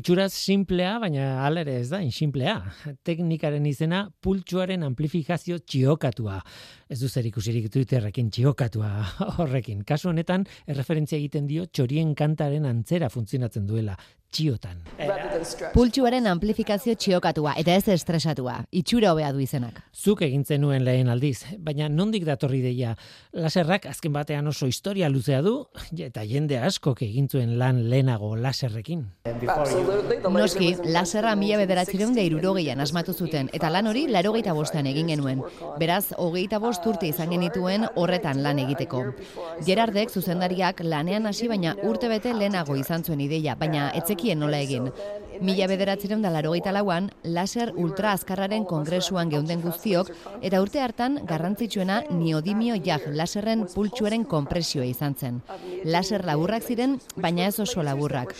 [0.00, 2.56] Itxuraz simplea, baina hala ere ez da, insimplea.
[3.06, 6.40] Teknikaren izena pultsuaren amplifikazio txiokatua.
[6.88, 8.90] Ez du zer ikusirik Twitterrekin txiokatua
[9.38, 9.84] horrekin.
[9.88, 13.96] Kasu honetan, erreferentzia egiten dio txorien kantaren antzera funtzionatzen duela
[14.34, 14.80] txiotan.
[15.74, 18.56] Pultsuaren amplifikazio txiokatua eta ez estresatua.
[18.74, 19.78] Itxura hobea du izenak.
[19.94, 22.94] Zuk egintzen nuen lehen aldiz, baina nondik datorri deia.
[23.36, 25.54] Laserrak azken batean oso historia luzea du
[25.94, 29.04] eta jende asko egintzuen lan lehenago laserrekin.
[30.34, 35.44] Noski, laserra mila bederatzireun da irurogeian asmatu zuten eta lan hori larogeita bostan egin genuen.
[35.78, 39.04] Beraz, hogeita bost urte izan genituen horretan lan egiteko.
[39.66, 44.58] Gerardek zuzendariak lanean hasi baina urte bete lehenago izan zuen ideia, baina etzeki zekien nola
[44.62, 44.90] egin.
[45.40, 50.10] Mila bederatzeron da laro lauan, laser ultra azkarraren kongresuan geunden guztiok,
[50.40, 55.42] eta urte hartan garrantzitsuena niodimio jag laserren pultsuaren kompresioa izan zen.
[55.84, 58.34] Laser laburrak ziren, baina ez oso laburrak.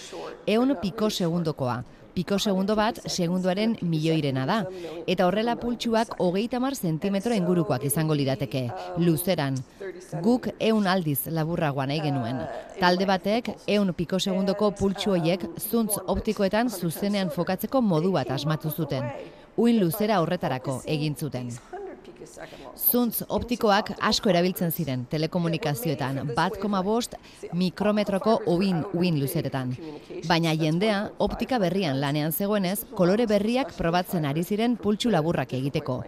[0.47, 1.83] Eun piko segundokoa
[2.14, 4.59] piko segundo bat segunduaren milioirena da.
[5.07, 9.59] Eta horrela pultsuak hogeita mar zentimetro ingurukoak izango lirateke, luzeran.
[10.22, 12.42] Guk eun aldiz laburragoan nahi genuen.
[12.81, 19.11] Talde batek eun piko segundoko pultsu hoiek zuntz optikoetan zuzenean fokatzeko modu bat asmatu zuten.
[19.57, 21.50] Uin luzera horretarako egin zuten.
[22.75, 27.17] Zuntz optikoak asko erabiltzen ziren telekomunikazioetan, bat koma bost
[27.53, 29.75] mikrometroko uin, uin luzeretan.
[30.29, 36.03] Baina jendea optika berrian lanean zegoenez, kolore berriak probatzen ari ziren pultsu laburrak egiteko.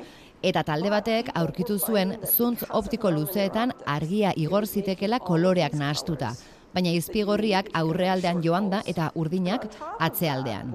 [0.47, 6.35] Eta talde batek aurkitu zuen zuntz optiko luzeetan argia igor zitekela koloreak nahastuta.
[6.77, 9.65] Baina izpigorriak aurrealdean joan da eta urdinak
[9.99, 10.75] atzealdean.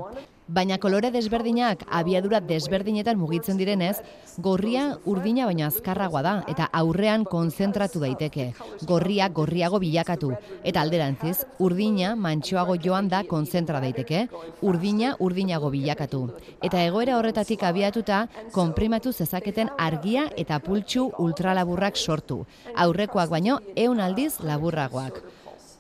[0.52, 4.02] Baina kolore desberdinak abiadura desberdinetan mugitzen direnez,
[4.44, 8.50] gorria urdina baina azkarragoa da eta aurrean konzentratu daiteke.
[8.90, 10.34] Gorria gorriago bilakatu
[10.68, 14.26] eta alderantziz urdina mantxoago joan da konzentra daiteke,
[14.62, 16.22] urdina urdinago bilakatu.
[16.60, 22.42] Eta egoera horretatik abiatuta konprimatu zezaketen argia eta pultsu ultralaburrak sortu.
[22.76, 25.24] Aurrekoak baino ehun aldiz laburragoak.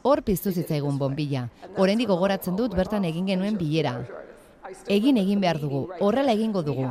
[0.08, 1.50] Hor piztu zitzaigun bombilla.
[1.76, 4.00] Oraindik gogoratzen dut bertan egin genuen bilera.
[4.88, 6.88] Egin egin behar dugu, horrela egingo dugu.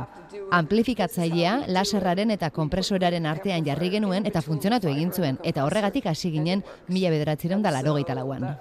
[0.51, 6.63] Amplifikatzailea, laserraren eta kompresoraren artean jarri genuen eta funtzionatu egin zuen, eta horregatik hasi ginen
[6.87, 8.55] mila bederatzireun da laro lauan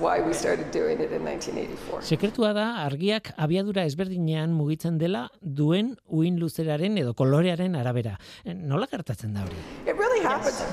[0.00, 2.02] why we started doing it in 1984.
[2.02, 8.18] Sekretua da argiak abiadura ezberdinean mugitzen dela duen uin luzeraren edo kolorearen arabera.
[8.44, 9.58] Eh, nola gertatzen da hori?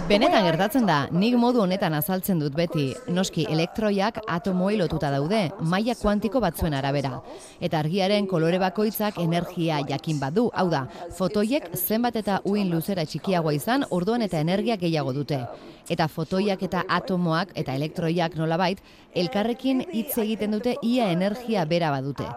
[0.09, 5.95] Benetan gertatzen da, nik modu honetan azaltzen dut beti, noski elektroiak atomoi lotuta daude, maila
[5.99, 7.19] kuantiko batzuen arabera.
[7.61, 10.85] Eta argiaren kolore bakoitzak energia jakin badu, hau da,
[11.17, 15.45] fotoiek zenbat eta uin luzera txikiagoa izan, orduan eta energia gehiago dute
[15.89, 18.81] eta fotoiak eta atomoak eta elektroiak nolabait
[19.13, 22.27] elkarrekin hitz egiten dute ia energia bera badute.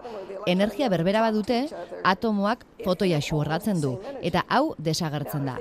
[0.47, 1.59] Energia berbera badute,
[2.07, 5.57] atomoak fotoia xurratzen du eta hau desagertzen da.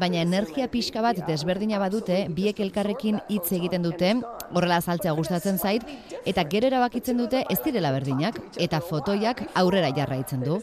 [0.00, 4.14] Baina energia pixka bat desberdina badute, biek elkarrekin hitz egiten dute,
[4.52, 5.84] horrela azaltzea gustatzen zait,
[6.24, 10.60] eta gero erabakitzen dute ez direla berdinak eta fotoiak aurrera jarraitzen du.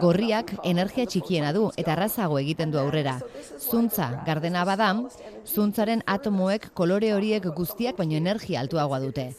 [0.00, 3.18] Gorriak energia txikiena du eta arrazago egiten du aurrera.
[3.58, 5.06] Zuntza gardena badam,
[5.46, 9.30] zuntzaren atomoek kolore horiek guztiak baino energia altuagoa dute.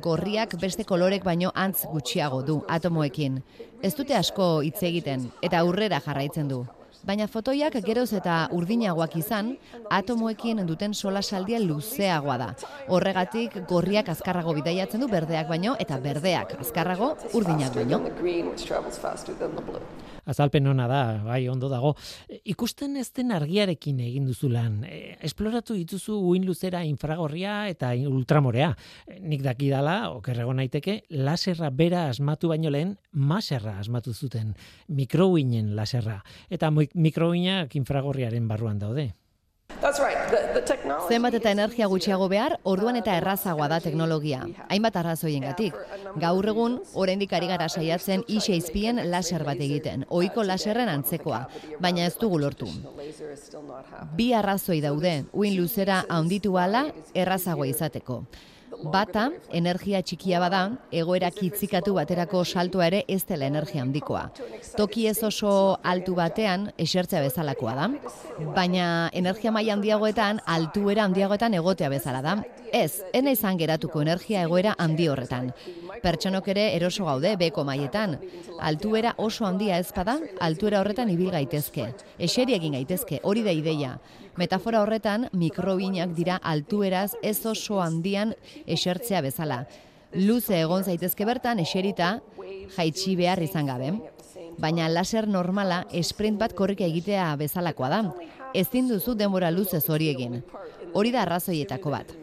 [0.00, 3.42] Gorriak beste kolorek baino antz gutxiago du atomoekin.
[3.82, 6.62] Ez dute asko hitz egiten eta aurrera jarraitzen du.
[7.02, 9.56] Baina fotoiak geroz eta urdinagoak izan,
[9.90, 12.48] atomoekin duten sola saldia luzeagoa da.
[12.88, 17.98] Horregatik gorriak azkarrago bidaiatzen du berdeak baino eta berdeak azkarrago urdinak baino.
[20.24, 21.94] Azalpen ona da, bai, ondo dago.
[22.44, 24.82] Ikusten ez den argiarekin egin duzu lan.
[24.84, 28.72] E, esploratu dituzu uin luzera infragorria eta ultramorea.
[29.06, 34.54] E, nik daki dala, okerrego naiteke, laserra bera asmatu baino lehen, maserra asmatu zuten,
[34.88, 36.20] mikrouinen laserra.
[36.50, 39.12] Eta mikrouinak infragorriaren barruan daude.
[40.82, 44.42] Zenbat eta energia gutxiago behar, orduan eta errazagoa da teknologia.
[44.68, 45.76] Hainbat arrazoiengatik.
[46.22, 48.40] Gaur egun, oraindik ari gara saiatzen i
[49.04, 51.48] laser bat egiten, ohiko laserren antzekoa,
[51.80, 52.66] baina ez dugu lortu.
[54.16, 58.24] Bi arrazoi daude, uin luzera handitu ala, errazagoa izateko.
[58.80, 60.62] Bata, energia txikia bada,
[60.94, 64.22] egoera kitzikatu baterako saltua ere ez dela energia handikoa.
[64.78, 67.88] Toki ez oso altu batean, esertzea bezalakoa da.
[68.56, 72.36] Baina energia maila handiagoetan, altuera handiagoetan egotea bezala da.
[72.72, 75.52] Ez, ena izan geratuko energia egoera handi horretan.
[76.02, 78.16] Pertsonok ere eroso gaude beko maietan.
[78.58, 81.92] Altuera oso handia ezpada, altuera horretan ibil gaitezke.
[82.18, 83.98] Eseri egin gaitezke, hori da ideia.
[84.36, 88.32] Metafora horretan, mikrobinak dira altueraz ez oso handian
[88.64, 89.66] esertzea bezala.
[90.14, 92.14] Luze egon zaitezke bertan eserita
[92.76, 93.92] jaitsi behar izan gabe.
[94.58, 98.02] Baina laser normala esprint bat korrika egitea bezalakoa da.
[98.54, 100.40] Ezin duzu denbora luzez hori egin.
[100.92, 102.16] Hori da arrazoietako bat.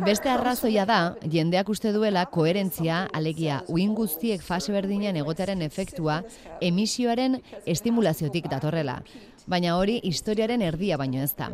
[0.00, 6.22] Beste arrazoia da, jendeak uste duela koherentzia, alegia, uin guztiek fase berdinen egotearen efektua,
[6.64, 7.36] emisioaren
[7.68, 9.02] estimulaziotik datorrela.
[9.46, 11.48] Baina hori historiaren erdia baino ez da.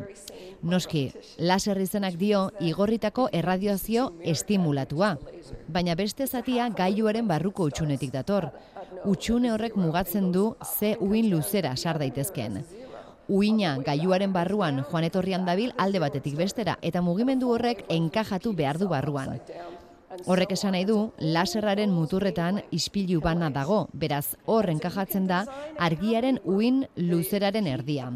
[0.63, 5.17] Noski, laser izenak dio igorritako erradiazio estimulatua.
[5.69, 8.51] Baina beste zatia gailuaren barruko utxunetik dator.
[9.05, 12.63] Utxune horrek mugatzen du ze uin luzera sar daitezkeen
[13.29, 18.89] uina gailuaren barruan joan etorrian dabil alde batetik bestera eta mugimendu horrek enkajatu behar du
[18.89, 19.37] barruan.
[20.27, 25.43] Horrek esan nahi du, laserraren muturretan ispilu bana dago, beraz hor enkajatzen da
[25.79, 28.09] argiaren uin luzeraren erdia.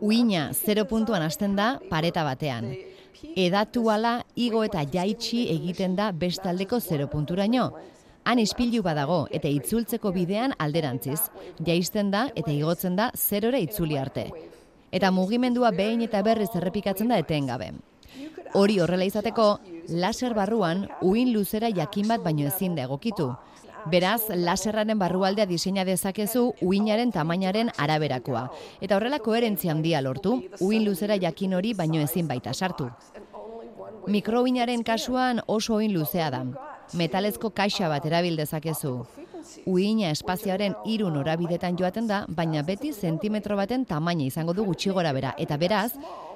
[0.00, 2.72] Uina 0 puntuan hasten da pareta batean.
[3.34, 7.70] Edatu ala igo eta jaitsi egiten da bestaldeko 0 punturaino
[8.28, 11.20] han ispilu badago eta itzultzeko bidean alderantziz.
[11.64, 14.26] Jaisten da eta igotzen da zerora itzuli arte.
[14.92, 17.70] Eta mugimendua behin eta berriz errepikatzen da etengabe.
[18.54, 19.58] Hori horrela izateko,
[19.88, 23.32] laser barruan uin luzera jakin bat baino ezin da egokitu.
[23.88, 28.48] Beraz, laserraren barrualdea diseina dezakezu uinaren tamainaren araberakoa.
[28.80, 32.90] Eta horrela koherentzia handia lortu, uin luzera jakin hori baino ezin baita sartu.
[34.08, 36.44] Mikrouinaren kasuan oso oin luzea da
[36.94, 38.92] metalezko kaixa bat erabil dezakezu.
[39.66, 45.12] Uina espazioaren hiru norabidetan joaten da, baina beti zentimetro baten tamaina izango du gutxi gora
[45.12, 45.92] bera, eta beraz,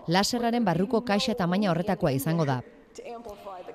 [0.08, 2.62] laserraren barruko kaixa tamaina horretakoa izango da.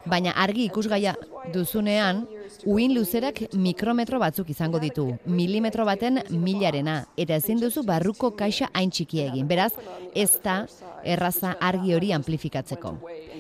[0.07, 1.15] Baina argi ikusgaia
[1.51, 2.21] duzunean,
[2.65, 8.91] uin luzerak mikrometro batzuk izango ditu, milimetro baten milarena, eta ezin duzu barruko kaixa hain
[8.91, 9.47] txiki egin.
[9.47, 9.73] Beraz,
[10.15, 10.61] ez da
[11.03, 12.93] erraza argi hori amplifikatzeko.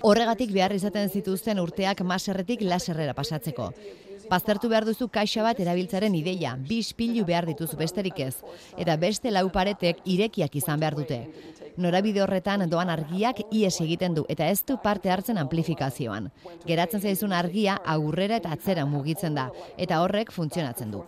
[0.07, 3.71] Horregatik behar izaten zituzten urteak maserretik laserrera pasatzeko.
[4.27, 8.33] Baztertu behar duzu kaixa bat erabiltzaren ideia, bi ispilu behar dituzu besterik ez,
[8.75, 11.21] eta beste lau paretek irekiak izan behar dute.
[11.77, 16.31] Norabide horretan doan argiak ies egiten du eta ez du parte hartzen amplifikazioan.
[16.65, 21.05] Geratzen zaizun argia aurrera eta atzera mugitzen da eta horrek funtzionatzen du.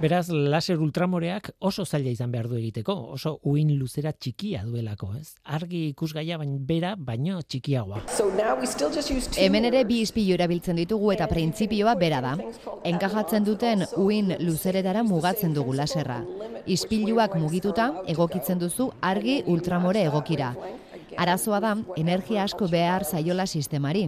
[0.00, 5.34] Beraz, laser ultramoreak oso zaila izan behar du egiteko, oso uin luzera txikia duelako, ez?
[5.44, 8.02] Argi ikusgaia bain bera, baino txikiagoa.
[9.36, 12.34] Hemen ere bi izpilu erabiltzen ditugu eta printzipioa bera da.
[12.88, 16.22] Enkajatzen duten uin luzeretara mugatzen dugu laserra.
[16.66, 20.54] Ispiluak mugituta egokitzen duzu argi ultramore egokira.
[21.18, 24.04] Arazoa da, energia asko behar zaiola sistemari.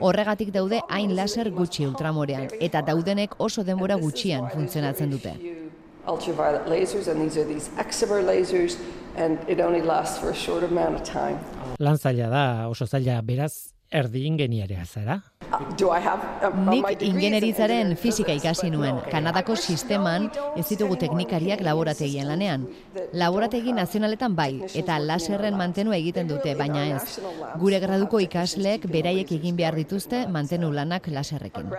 [0.00, 5.32] Horregatik daude hain laser gutxi ultramorean, eta daudenek oso denbora gutxian funtzionatzen dute.
[6.08, 8.76] Ultraviolet lasers, and these are these excimer lasers,
[9.16, 11.38] and it only lasts for a short amount of time.
[11.78, 15.20] Lan zaila da, oso zaila, beraz, erdi ingeniarea zara?
[15.50, 19.00] Nik ingenieritzaren fizika ikasi nuen.
[19.10, 22.66] Kanadako sisteman ez ditugu teknikariak laborategian lanean.
[23.18, 27.18] Laborategi nazionaletan bai, eta laserren mantenu egiten dute, baina ez.
[27.58, 31.72] Gure graduko ikasleek beraiek egin behar dituzte mantenu lanak laserrekin.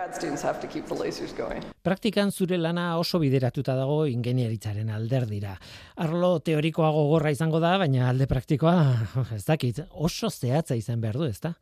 [1.82, 5.56] Praktikan zure lana oso bideratuta dago ingenieritzaren alderdira.
[6.02, 8.76] Arlo teorikoa gogorra izango da, baina alde praktikoa,
[9.38, 11.54] ez dakit, oso zehatza izan behar du, ezta?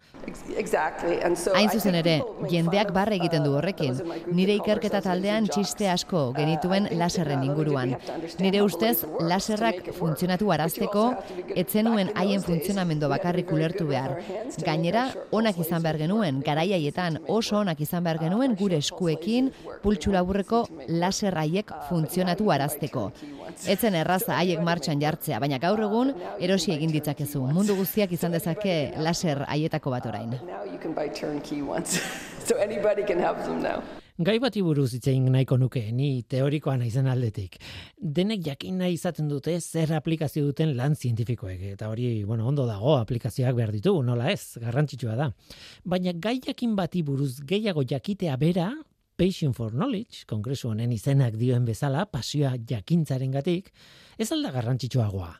[1.54, 3.98] Hain zuzen ere, jendeak barre egiten du horrekin.
[4.32, 7.96] Nire ikerketa taldean txiste asko genituen laserren inguruan.
[8.38, 11.06] Nire ustez, laserrak funtzionatu arazteko,
[11.56, 14.18] etzenuen haien funtzionamendo bakarrik ulertu behar.
[14.66, 19.50] Gainera, onak izan behar genuen, garaiaietan oso onak izan behar genuen gure eskuekin
[19.82, 23.10] pultsu laburreko laser haiek funtzionatu arazteko.
[23.68, 27.42] Etzen erraza haiek martxan jartzea, baina gaur egun erosi egin ditzakezu.
[27.54, 30.36] Mundu guztiak izan dezake laser haietako bat orain.
[34.20, 37.54] Gai bati buruz itzein nahiko nuke, ni teorikoa naizen aldetik.
[37.96, 42.98] Denek jakin nahi izaten dute zer aplikazio duten lan zientifikoek, eta hori, bueno, ondo dago
[42.98, 45.30] aplikazioak behar ditu, nola ez, garrantzitsua da.
[45.84, 48.74] Baina gai jakin bati buruz gehiago jakitea bera,
[49.20, 53.72] Passion for Knowledge, kongresu honen izenak dioen bezala, pasioa jakintzaren gatik,
[54.18, 55.34] ez alda garrantzitsuagoa.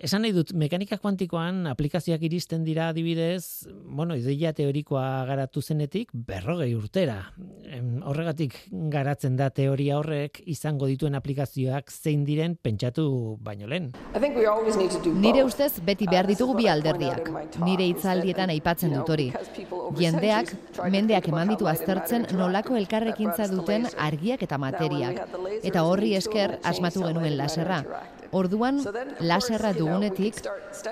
[0.00, 6.72] Esan nahi dut, mekanika kuantikoan aplikazioak iristen dira adibidez, bueno, ideia teorikoa garatu zenetik, berrogei
[6.74, 7.34] urtera.
[8.08, 8.54] horregatik
[8.92, 13.92] garatzen da teoria horrek izango dituen aplikazioak zein diren pentsatu baino lehen.
[15.20, 17.28] Nire ustez beti behar ditugu bi alderdiak.
[17.60, 19.28] Nire itzaldietan aipatzen dut hori.
[20.00, 20.54] Jendeak,
[20.90, 25.28] mendeak eman ditu aztertzen nolako elkarrekintza duten argiak eta materiak.
[25.62, 27.84] Eta horri esker asmatu genuen laserra.
[28.32, 28.78] Orduan,
[29.20, 30.36] laserra dugunetik,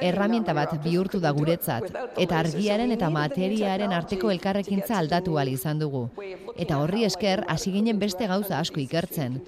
[0.00, 1.86] erramienta bat bihurtu da guretzat,
[2.18, 6.08] eta argiaren eta materiaren arteko elkarrekintza aldatu izan dugu.
[6.56, 9.40] Eta horri esker, hasi ginen beste gauza asko ikertzen.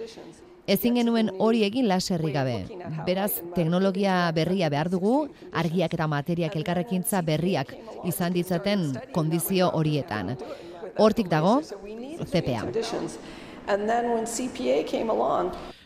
[0.66, 2.66] Ezin genuen hori egin laserri gabe.
[3.07, 7.74] Beraz, teknologia berria behar dugu, argiak eta materiak elkarrekintza berriak
[8.05, 10.36] izan ditzaten kondizio horietan.
[10.97, 11.61] Hortik dago,
[12.30, 12.62] CPA.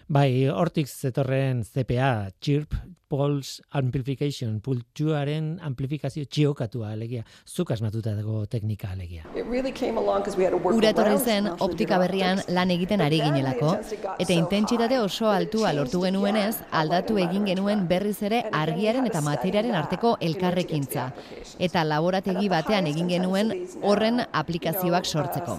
[0.06, 2.74] Bai, hortik zetorren CPA, Chirp
[3.08, 9.26] Pulse Amplification, pultsuaren amplifikazio txiokatua alegia, zuk asmatuta dago teknika alegia.
[9.34, 13.74] Ura etorri zen optika berrian lan egiten ari ginelako,
[14.18, 20.16] eta intentsitate oso altua lortu genuenez, aldatu egin genuen berriz ere argiaren eta materiaren arteko
[20.20, 21.10] elkarrekintza.
[21.58, 23.52] Eta laborategi batean egin genuen
[23.82, 25.58] horren aplikazioak sortzeko.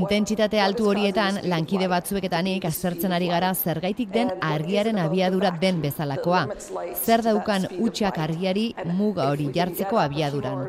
[0.00, 5.80] Intentsitate altu horietan, lankide batzuek eta nik aztertzen ari gara zergaitik den argiaren abiadura den
[5.80, 6.46] bezalakoa
[6.94, 8.66] zer daukan utxak argiari
[8.98, 10.66] muga hori jartzeko abiaduran.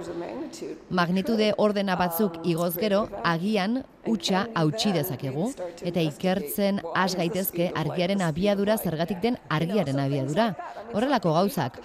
[0.89, 5.49] Magnitude ordena batzuk igoz gero, agian utxa hautsi dezakegu,
[5.81, 10.53] eta ikertzen has gaitezke argiaren abiadura zergatik den argiaren abiadura.
[10.93, 11.81] Horrelako gauzak,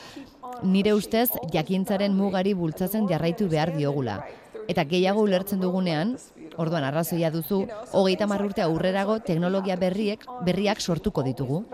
[0.63, 4.23] nire ustez jakintzaren mugari bultzatzen jarraitu behar diogula.
[4.71, 6.15] Eta gehiago ulertzen dugunean,
[6.63, 11.65] orduan arrazoia duzu, hogeita marrurte aurrerago teknologia berriek berriak sortuko ditugu.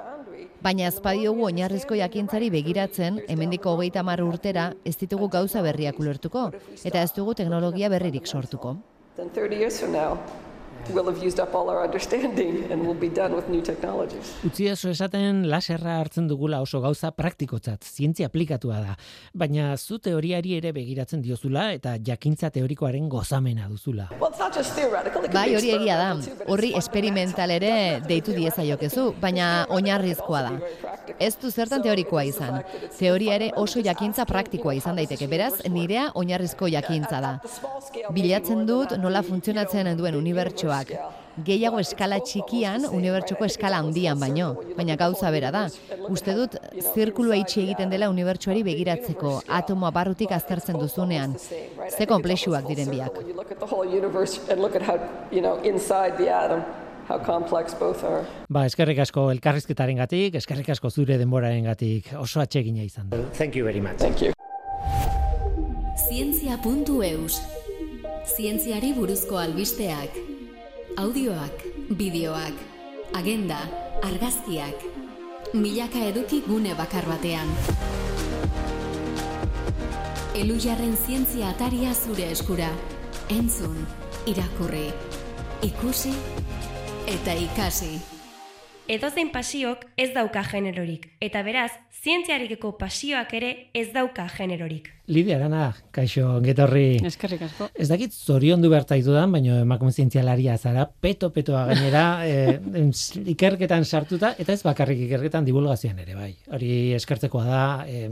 [0.62, 6.48] Baina azpadiogu oinarrizko jakintzari begiratzen, hemendiko hogeita mar urtera, ez ditugu gauza berriak ulertuko,
[6.84, 8.76] eta ez dugu teknologia berririk sortuko
[10.92, 14.32] will have used up all our understanding and we'll be done with new technologies.
[14.44, 18.96] Utzi eso esaten laserra hartzen dugula oso gauza praktikotzat, zientzia aplikatua da.
[19.34, 24.08] Baina zu teoriari ere begiratzen diozula eta jakintza teorikoaren gozamena duzula.
[25.32, 26.08] Bai, hori egia da.
[26.48, 27.72] Horri esperimental ere
[28.08, 30.52] deitu dieza jokezu, baina oinarrizkoa da.
[31.18, 32.60] Ez du zertan teorikoa izan.
[32.98, 35.28] Teoria ere oso jakintza praktikoa izan daiteke.
[35.30, 37.32] Beraz, nirea oinarrizko jakintza da.
[38.14, 40.18] Bilatzen dut nola funtzionatzen duen
[40.68, 45.66] unibertsoa Gehiago eskala txikian, unibertsoko eskala handian baino, baina gauza bera da.
[46.10, 46.56] Uste dut,
[46.94, 51.36] zirkulua itxi egiten dela unibertsuari begiratzeko, atomoa barrutik aztertzen duzunean.
[51.38, 53.20] Ze komplexuak diren biak.
[58.48, 63.14] Ba, eskerrik asko elkarrizketaren gatik, eskerrik asko zure denboraren gatik, oso atsegina izan.
[63.38, 64.02] Thank you very much.
[64.02, 64.34] Thank you.
[66.08, 67.40] Zientzia.eus
[68.28, 70.27] Zientziari buruzko albisteak
[70.98, 71.62] audioak,
[71.94, 72.54] bideoak,
[73.14, 73.58] agenda,
[74.02, 74.82] argazkiak,
[75.54, 77.52] milaka eduki gune bakar batean.
[80.34, 82.72] Elujarren zientzia ataria zure eskura,
[83.30, 83.78] entzun,
[84.26, 84.88] irakurri,
[85.70, 86.16] ikusi
[87.14, 88.17] eta ikasi.
[88.88, 94.86] Edozein pasiok ez dauka generorik, eta beraz, zientziarikeko pasioak ere ez dauka generorik.
[95.12, 96.96] Lidia, gana, kaixo, getorri.
[97.04, 97.68] Eskerrik asko.
[97.76, 102.88] Ez dakit zorion du berta dudan, baina emakume zientzialaria zara, peto-petoa gainera, e,
[103.34, 106.32] ikerketan sartuta, eta ez bakarrik ikerketan divulgazioan ere, bai.
[106.48, 108.08] Hori eskertzekoa da, e,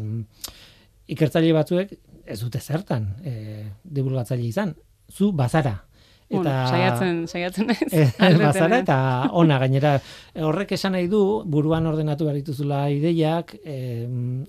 [1.16, 1.96] ikertzaile batzuek
[2.26, 4.76] ez dute zertan e, divulgatzaile izan.
[5.08, 5.78] Zu bazara,
[6.26, 8.08] Eta bueno, saiatzen, saiatzen ez.
[8.42, 8.96] bazara eta
[9.38, 9.92] ona gainera
[10.48, 14.08] horrek esan nahi du buruan ordenatu behar dituzula ideiak, eh,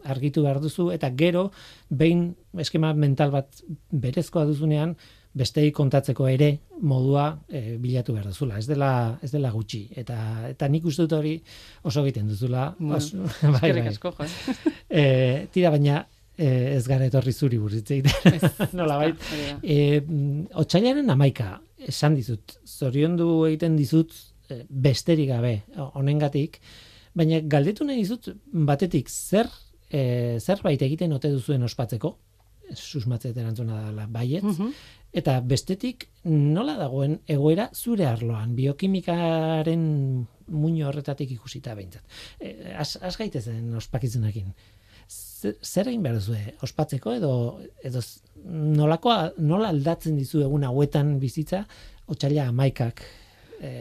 [0.09, 1.51] argitu behar duzu eta gero
[1.89, 3.61] behin eskema mental bat
[3.91, 4.95] berezkoa duzunean
[5.37, 6.49] bestei kontatzeko ere
[6.81, 8.57] modua e, bilatu behar duzula.
[8.57, 9.83] Ez dela, ez dela gutxi.
[10.01, 10.17] Eta,
[10.49, 11.35] eta nik uste dut hori
[11.83, 12.71] oso egiten duzula.
[12.79, 13.87] Bueno, bai, bai.
[13.91, 14.13] Asko,
[14.89, 15.03] e,
[15.53, 16.01] tira baina,
[16.37, 17.95] ez gara etorri zuri burritze
[18.77, 19.13] Nola bai.
[19.61, 19.77] E,
[20.61, 21.55] otxailaren amaika,
[21.87, 24.13] esan dizut, zorion du egiten dizut
[24.49, 25.53] e, besterik gabe,
[25.93, 26.59] honengatik,
[27.17, 28.29] baina galdetu nahi dizut
[28.67, 29.49] batetik zer
[29.89, 32.15] e, zerbait egiten ote duzuen ospatzeko,
[32.75, 34.71] susmatzea erantzuna dela baiet, mhm.
[35.15, 39.85] eta bestetik nola dagoen egoera zure arloan, biokimikaren
[40.47, 42.03] muño horretatik ikusita behintzat.
[42.39, 44.51] E, az, az gaitezen ospakizunekin.
[45.37, 47.31] Zer egin behar duzue, ospatzeko edo,
[47.85, 48.01] edo
[48.47, 51.65] nolakoa, nola aldatzen dizu egun hauetan bizitza,
[52.07, 53.03] otxaila amaikak
[53.61, 53.71] e,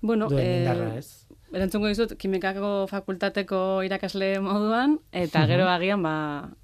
[0.00, 1.26] bueno, duen e, indarra ez?
[1.54, 6.14] Erantzungo dizut, kimikako fakultateko irakasle moduan, eta gero agian, ba,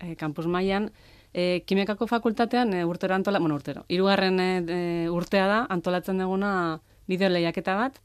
[0.03, 0.91] e, kampus mailan.
[1.33, 7.31] E, kimikako fakultatean e, urtero antola, bueno, urtero, irugarren e, urtea da, antolatzen duguna bideo
[7.33, 8.03] lehiaketa bat,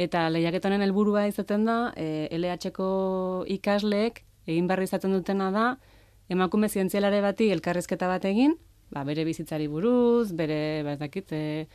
[0.00, 2.88] eta lehiaketonen helburua izaten da, e, LH-ko
[3.58, 5.66] ikasleek, egin barri izaten dutena da,
[6.28, 8.56] emakume zientzialare bati elkarrizketa bat egin,
[8.90, 11.66] ba, bere bizitzari buruz, bere, ba, dakit, e,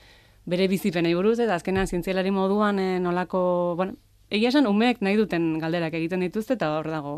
[0.50, 3.42] bere bizipenei buruz, eta azkenean zientzialari moduan e, nolako,
[3.78, 3.98] bueno,
[4.30, 7.16] egia esan umeek nahi duten galderak egiten dituzte eta hor dago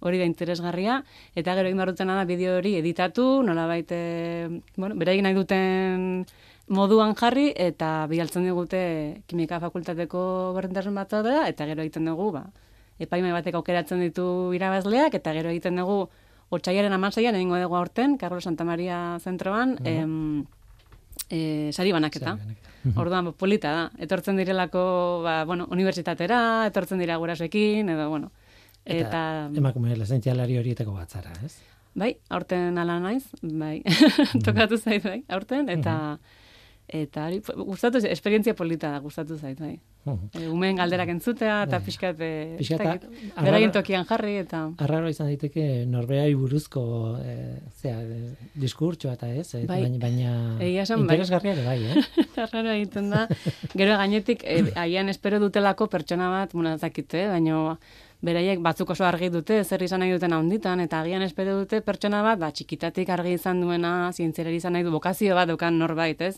[0.00, 1.02] hori da interesgarria.
[1.36, 3.98] Eta gero egin barrutzen da bideo hori editatu, nola baite,
[4.76, 6.24] bueno, beraik nahi duten
[6.68, 8.82] moduan jarri eta bialtzen digute
[9.26, 10.22] kimika fakultateko
[10.56, 12.46] berdintasun bat eta gero egiten dugu, ba,
[13.00, 16.04] epaime batek aukeratzen ditu irabazleak eta gero egiten dugu
[16.50, 20.44] Otsaiaren amaseian egingo dugu aurten, Carlos Santa Maria zentroan, uh em,
[21.30, 22.36] e, sari banaketa.
[22.96, 23.84] Orduan, polita da.
[24.02, 24.82] Etortzen direlako,
[25.22, 28.32] ba, bueno, unibertsitatera, etortzen dira gurasoekin, edo, bueno.
[28.84, 31.54] Eta, eta emakume lesentzialari horietako batzara, ez?
[31.94, 33.82] Bai, aurten ala naiz, bai,
[34.46, 35.94] tokatu zait, bai, aurten, eta,
[36.92, 39.78] eta, gustatu, esperientzia polita da, gustatu zait, bai.
[40.06, 41.86] E, umeen galderak entzutea, eta bai.
[41.86, 42.22] pixkat,
[42.58, 44.62] pixkat beraien tokian jarri, eta...
[44.80, 46.82] Arraro izan daiteke norbeai buruzko
[47.20, 47.34] e,
[47.82, 48.02] zera,
[48.58, 49.66] diskurtsoa eta ez, bai.
[49.68, 50.72] baina, baina bai.
[50.78, 51.56] interesgarria bai.
[51.56, 52.26] ere bai, eh?
[52.46, 53.26] Arraro egiten da.
[53.74, 57.76] Gero gainetik, e, aian espero dutelako pertsona bat, muna zakite, baina
[58.24, 62.20] beraiek batzuk oso argi dute, zer izan nahi duten handitan, eta agian espero dute pertsona
[62.24, 66.36] bat, ba, txikitatik argi izan duena, zientzerari izan nahi du, bokazio bat dukan norbait, ez?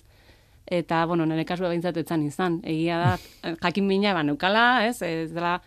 [0.67, 2.61] Eta bueno, nire kasua behintzat etzan izan.
[2.65, 3.13] Egia da,
[3.65, 5.61] jakin bina, ba, neukala, ez, ez dela,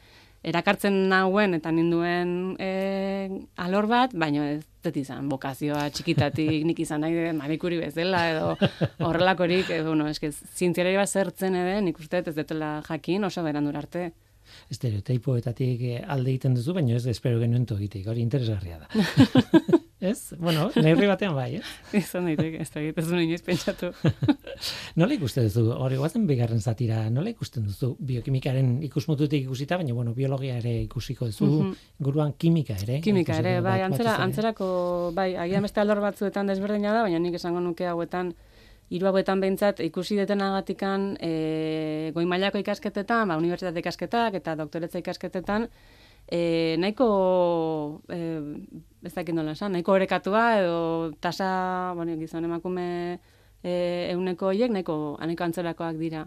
[0.46, 2.70] erakartzen nauen eta ninduen e,
[3.62, 8.52] alor bat, baina ez dut izan, bokazioa txikitatik nik izan nahi marikuri bezala, edo
[9.08, 13.80] horrelakorik, edo, bueno, eske, zientziarari bat zertzen edo, nik uste ez dutela jakin, oso berandur
[13.82, 14.12] arte.
[14.70, 18.90] Estereotipoetatik eh, alde egiten duzu, baina ez espero genuen togitik, hori interesgarria da.
[20.06, 20.34] ez?
[20.40, 21.64] Bueno, neurri batean bai, eh?
[22.00, 23.92] Izan daiteke, ez da egiten zuen inoiz pentsatu.
[25.00, 30.16] nola ikusten duzu, hori guazen bigarren zatira, nola ikusten duzu biokimikaren ikusmututik ikusita, baina bueno,
[30.18, 31.76] biologia ere ikusiko duzu, mm
[32.06, 33.00] guruan kimika ere.
[33.04, 34.68] Kimika ere, bai, antzera, antzerako,
[35.16, 38.34] bai, agian beste aldor batzuetan desberdina da, baina nik esango nuke hauetan,
[38.94, 45.70] hiru hauetan behintzat ikusi detenagatikan e, goi mailako ikasketetan, ba, unibertsitate ikasketak eta doktoretza ikasketetan,
[46.28, 48.20] e, nahiko e,
[49.06, 50.78] ez dakit nola esan, nahiko orekatua edo
[51.22, 52.88] tasa, bueno, gizon emakume
[53.62, 56.26] e, euneko hiek nahiko aneko antzerakoak dira.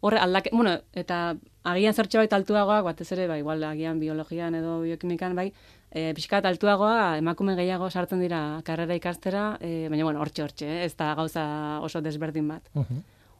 [0.00, 1.34] Horre, aldake, bueno, eta
[1.66, 5.48] agian zertxe baita altuagoak, batez ere, bai, igual, agian biologian edo biokimikan, bai,
[5.90, 10.94] e, pixkat altuagoa, emakume gehiago sartzen dira karrera ikastera, e, baina, bueno, hortxe, hortxe, ez
[10.96, 11.46] da gauza
[11.82, 12.70] oso desberdin bat.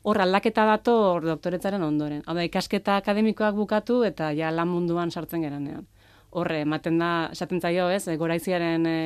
[0.09, 2.25] Hor, aldaketa dator doktoretzaren ondoren.
[2.27, 5.87] Hau da, ikasketa akademikoak bukatu eta ja lan munduan sartzen geranean
[6.31, 8.97] horre ematen da esaten zaio, ez, e, goraiziaren e,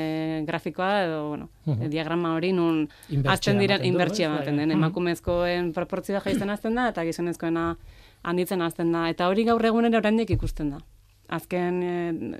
[0.46, 2.88] grafikoa edo bueno, uh diagrama hori nun
[3.26, 4.72] hasten diren inbertsia ematen den.
[4.74, 7.76] Emakumezkoen proportzioa jaisten hasten da eta gizonezkoena
[8.22, 9.08] handitzen hasten da.
[9.10, 10.82] Eta hori gaur egunera oraindik ikusten da.
[11.32, 11.94] Azken e,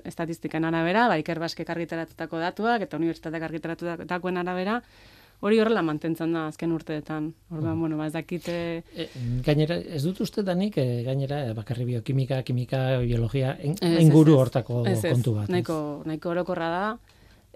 [0.09, 4.81] estatistikan arabera, ba Iker Baskek argitaratutako datuak eta unibertsitateak argitaratutakoen arabera,
[5.43, 7.27] hori horrela mantentzen da azken urteetan.
[7.51, 7.79] Orduan, mm.
[7.81, 8.55] bueno, ba, ez dakite...
[8.95, 9.07] E,
[9.45, 15.35] gainera, ez dut uste danik, e, gainera, e, bakarri biokimika, kimika, biologia, enguru hortako kontu
[15.39, 15.51] bat.
[15.51, 15.77] Nahiko,
[16.07, 16.85] nahiko orokorra da,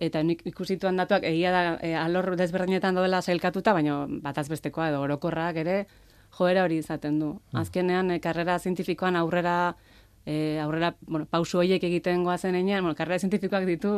[0.03, 5.01] eta nik ikusituan datuak, egia da, e, alor desberdinetan daudela zailkatuta, baina bat azbestekoa edo
[5.05, 5.77] orokorrak ere,
[6.37, 7.37] joera hori izaten du.
[7.53, 7.61] Mm.
[7.63, 9.57] Azkenean, e, karrera zientifikoan aurrera
[10.27, 13.91] e, aurrera, bueno, pausu horiek egiten goazen enean, bueno, karrera zientifikoak ditu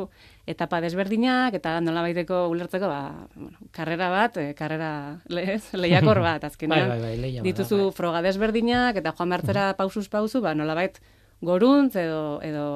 [0.45, 4.91] etapa desberdinak, eta nola baiteko ulertzeko, ba, bueno, karrera bat, e, karrera
[5.25, 6.93] lez, lehiakor bat, azkenean.
[6.93, 7.95] bai, bai, bai, dituzu bai.
[7.97, 11.01] froga desberdinak, eta joan bertzera pausuz pausu, ba, nola bait,
[11.41, 12.67] goruntz edo, edo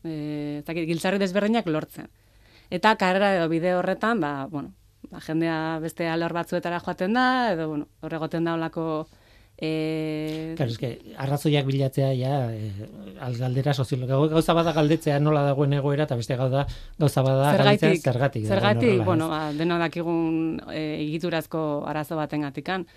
[0.00, 2.08] e, zakit, giltzarri desberdinak lortzen.
[2.72, 4.72] Eta karrera edo bide horretan, ba, bueno,
[5.10, 8.86] ba, jendea beste alor batzuetara joaten da, edo, bueno, horregoten da olako
[9.62, 10.54] E...
[10.58, 10.88] Claro, eske,
[11.22, 12.88] arrazoiak bilatzea, ja, e,
[13.22, 16.64] algaldera soziologa, gauza bada galdetzea nola dagoen egoera, eta beste gauza,
[16.98, 18.48] gauza bada zergatik, zergatik.
[18.50, 22.88] Zergatik, bueno, ba, deno dakigun e, egiturazko arazo baten gatikan.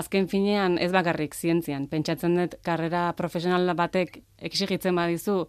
[0.00, 5.42] Azken finean, ez bakarrik zientzian, pentsatzen dut karrera profesional batek exigitzen badizu,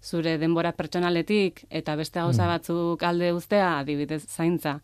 [0.00, 2.56] zure denbora pertsonaletik, eta beste gauza mm.
[2.56, 4.78] batzuk alde ustea, adibidez, zaintza,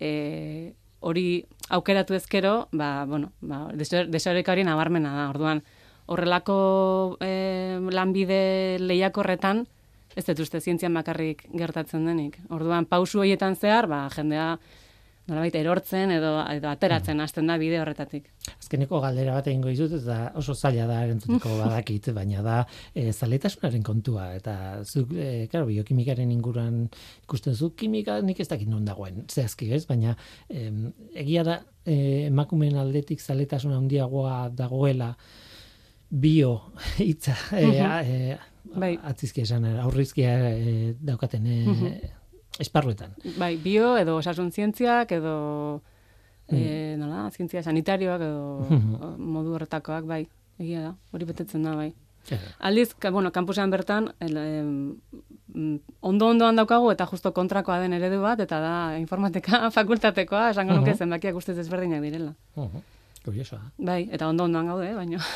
[0.00, 5.62] e, hori aukeratu ezkero, ba, bueno, ba, desorekari nabarmena da, orduan,
[6.08, 9.66] horrelako e, lanbide lehiakorretan,
[10.16, 12.38] ez dut uste zientzian bakarrik gertatzen denik.
[12.50, 14.56] Orduan, pausu horietan zehar, ba, jendea
[15.28, 18.30] nolabait erortzen edo, edo ateratzen hasten da bide horretatik.
[18.56, 22.58] Azkeneko galdera bat egingo izut, eta oso zaila da erantzuteko badakit, baina da
[22.94, 24.54] e, zaletasunaren kontua, eta
[24.84, 26.86] zuk, e, claro, biokimikaren inguruan
[27.26, 30.16] ikusten zu, kimika nik ez dakit non dagoen, zehazki ez, baina
[30.48, 30.70] e,
[31.24, 35.12] egia da e, emakumen aldetik zaletasun handiagoa dagoela
[36.08, 36.54] bio
[37.04, 38.38] hitza, e, e,
[38.72, 38.94] bai.
[39.12, 41.58] atzizki esan, aurrizkia e, daukaten e,
[42.58, 43.14] esparruetan.
[43.38, 45.36] Bai, bio edo osasun zientziak edo
[46.50, 46.56] mm.
[46.56, 48.66] e, nola, zientzia sanitarioak edo
[49.18, 50.26] modu horretakoak, bai,
[50.58, 51.92] egia da, hori betetzen da, bai.
[52.60, 54.10] Aldiz, ka, bueno, kampusean bertan,
[56.04, 60.94] ondo-ondoan daukagu eta justo kontrakoa den eredu bat, eta da informatika fakultatekoa, esango nuke uh
[60.94, 60.98] -huh.
[61.06, 62.34] zenbakiak ustez ezberdinak direla.
[62.54, 62.82] Uh -huh.
[63.78, 65.22] Bai, eta ondo-ondoan gaude, eh, baina.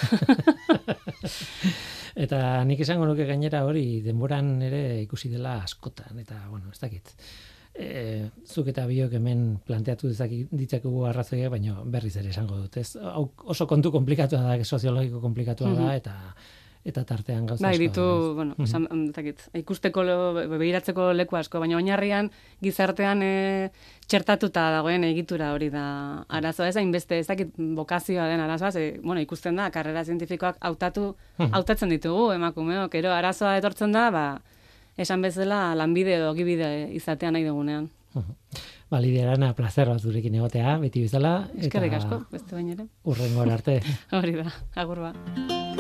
[2.23, 7.15] Eta nik esango nuke gainera hori denboran ere ikusi dela askotan eta bueno, ez dakit.
[7.73, 12.77] E, zuk eta biok hemen planteatu ditzakegu arrazoia, baina berriz ere esango dut.
[12.77, 16.19] Ez, oso kontu komplikatua da, soziologiko komplikatua da, eta
[16.85, 18.03] eta tartean gauza bai, ditu,
[18.35, 19.59] bueno, mm -hmm.
[19.59, 20.03] ikusteko
[20.59, 22.31] behiratzeko leku asko, baina oinarrian
[22.63, 23.71] gizartean e,
[24.07, 29.21] txertatuta dagoen egitura hori da arazoa ez hainbeste ez dakit bokazioa den arazoa, ze, bueno,
[29.21, 34.41] ikusten da karrera zientifikoak hautatu hautatzen ditugu emakumeok, ero arazoa etortzen da, ba,
[34.97, 37.91] esan bezala lanbide edo gibide izatean nahi dugunean.
[38.93, 41.49] Ba, liderana, placer bat durekin egotea, beti bizala.
[41.57, 42.89] Eskerrik asko, beste bain ere.
[43.09, 43.81] Urrengo arte.
[44.19, 45.72] hori da, agur ba.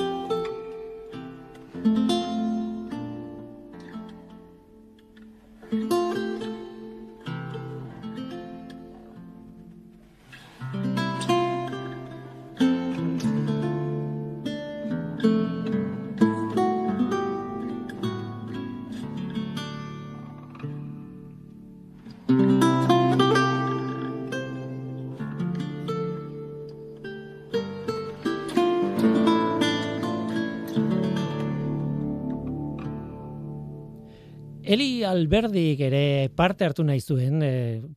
[1.84, 2.21] Thank you.
[34.72, 37.48] Eli Alberdik ere parte hartu nahi zuen e,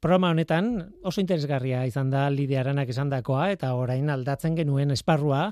[0.04, 0.74] programa honetan
[1.08, 5.46] oso interesgarria izan da lidearanak esandakoa eta orain aldatzen genuen esparrua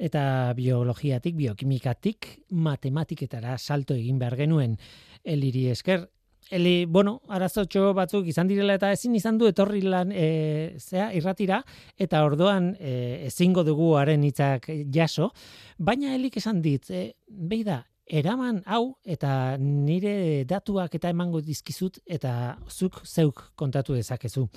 [0.00, 0.22] eta
[0.56, 4.78] biologiatik, biokimikatik, matematiketara salto egin behar genuen
[5.22, 6.08] Eliri esker.
[6.48, 11.60] Eli, bueno, arazotxo batzuk izan direla eta ezin izan du etorri lan e, zea, irratira
[12.00, 15.34] eta ordoan e, ezingo dugu haren hitzak jaso,
[15.76, 22.58] baina helik esan dit, e, beida, eraman hau eta nire datuak eta emango dizkizut eta
[22.68, 24.48] zuk zeuk kontatu dezakezu.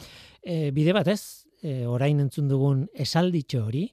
[0.41, 3.87] E, bide batez, e, orain entzun dugun esalditxo hori,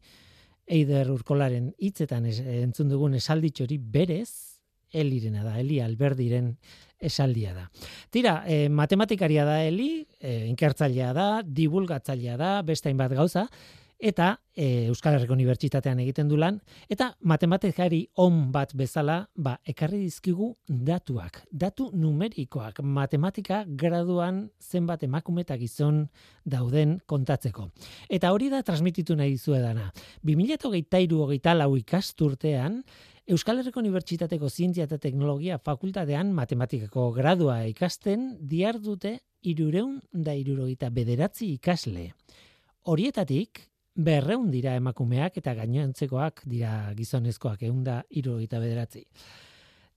[0.72, 4.58] Eider Urkolaren hitzetan entzun dugun esalditxo hori berez,
[4.92, 6.52] Elirena da, Eli Alberdiren
[7.00, 7.66] esaldia da.
[8.12, 13.46] Tira, e, matematikaria da Eli, e, inkertzailea da, divulgatzailea da, beste hainbat gauza,
[14.02, 16.58] eta e, Euskal Herriko Unibertsitatean egiten du lan
[16.90, 22.82] eta matematikari on bat bezala ba ekarri dizkigu datuak datu numerikoak.
[22.82, 26.08] Matematika graduan zenbat emakume eta gizon
[26.44, 27.68] dauden kontatzeko.
[28.10, 29.92] Eta hori da transmititu nahi dizuedana.
[30.26, 32.82] 2023-24 ikasturtean
[33.30, 40.90] Euskal Herriko Unibertsitateko Zientzia eta Teknologia Fakultatean matematikako gradua ikasten diar dute irureun da irurogeita
[40.90, 42.10] bederatzi ikasle.
[42.82, 43.60] Horietatik,
[43.94, 49.06] berreun dira emakumeak eta gainoentzekoak dira gizonezkoak eunda iru eta bederatzi.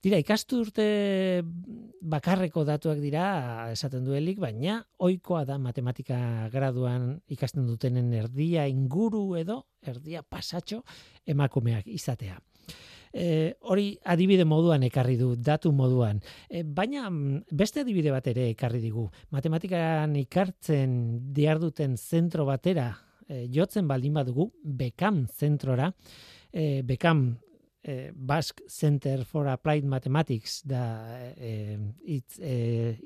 [0.04, 0.84] Dira, ikastu urte
[2.04, 6.18] bakarreko datuak dira, esaten duelik, baina oikoa da matematika
[6.52, 10.84] graduan ikasten dutenen erdia inguru edo, erdia pasatxo
[11.26, 12.38] emakumeak izatea.
[13.16, 16.20] E, hori adibide moduan ekarri du, datu moduan.
[16.50, 19.08] E, baina mm, beste adibide bat ere ekarri digu.
[19.32, 20.92] Matematikan ikartzen
[21.34, 22.92] diarduten zentro batera
[23.28, 25.92] e, jotzen baldin badugu Bekam zentrora,
[26.52, 27.28] e, Bekam
[27.82, 32.96] e, Basque Center for Applied Mathematics da e, itz, e,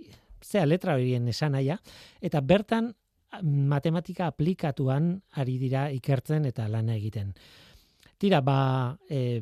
[0.41, 1.79] zea letra horien esanaia,
[2.21, 2.93] eta bertan
[3.43, 7.33] matematika aplikatuan ari dira ikertzen eta lana egiten.
[8.21, 9.41] Tira, ba, eh,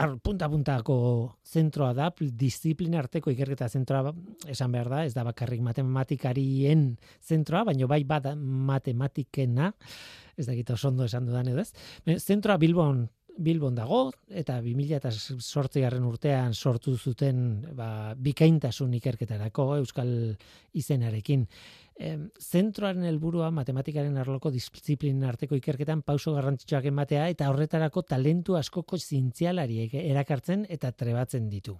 [0.00, 0.96] ar, punta puntako
[1.44, 4.14] zentroa da, disiplina arteko ikerketa zentroa
[4.50, 6.86] esan behar da, ez da bakarrik matematikarien
[7.20, 9.72] zentroa, baino bai bada matematikena,
[10.40, 11.72] ez da gita osondo esan dudan edo ez.
[12.20, 13.04] Zentroa Bilbon
[13.38, 20.10] Bilbon dago, eta 2008 garren urtean sortu zuten ba, bikaintasun ikerketarako Euskal
[20.76, 21.46] izenarekin
[22.40, 29.88] zentroaren helburua matematikaren arloko disiplinen arteko ikerketan pauso garrantzitsuak ematea eta horretarako talentu askoko zintzialari
[29.92, 31.76] erakartzen eta trebatzen ditu.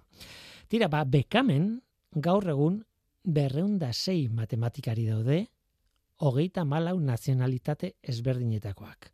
[0.69, 1.73] Tira, ba, bekamen
[2.13, 2.81] gaur egun
[3.23, 5.45] berreunda sei matematikari daude,
[6.21, 9.09] hogeita malau nazionalitate ezberdinetakoak.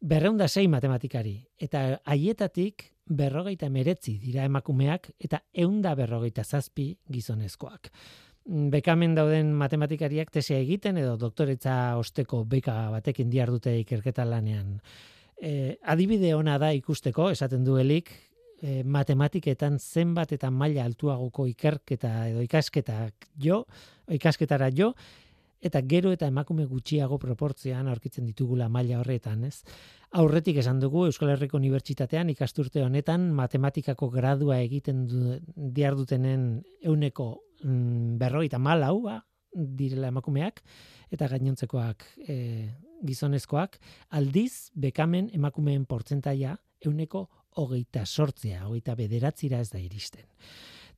[0.00, 7.90] Berreunda sei matematikari, eta haietatik berrogeita meretzi dira emakumeak eta eunda berrogeita zazpi gizonezkoak
[8.48, 14.78] bekamen dauden matematikariak tesia egiten edo doktoretza osteko beka batekin diar dute ikerketa lanean.
[15.36, 18.10] E, adibide ona da ikusteko, esaten duelik,
[18.62, 23.64] e, matematiketan zenbat eta maila altuagoko ikerketa edo ikasketak jo,
[24.16, 24.94] ikasketara jo,
[25.60, 29.62] eta gero eta emakume gutxiago proportzioan aurkitzen ditugula maila horretan, ez?
[30.18, 37.30] Aurretik esan dugu Euskal Herriko Unibertsitatean ikasturte honetan matematikako gradua egiten du, diar dutenen euneko
[37.64, 39.18] mm, berroita malau ba,
[39.52, 40.62] direla emakumeak
[41.10, 42.38] eta gainontzekoak e,
[43.04, 43.78] gizonezkoak
[44.16, 47.26] aldiz bekamen emakumeen portzentaia euneko
[47.58, 50.26] hogeita sortzea, hogeita bederatzira ez da iristen.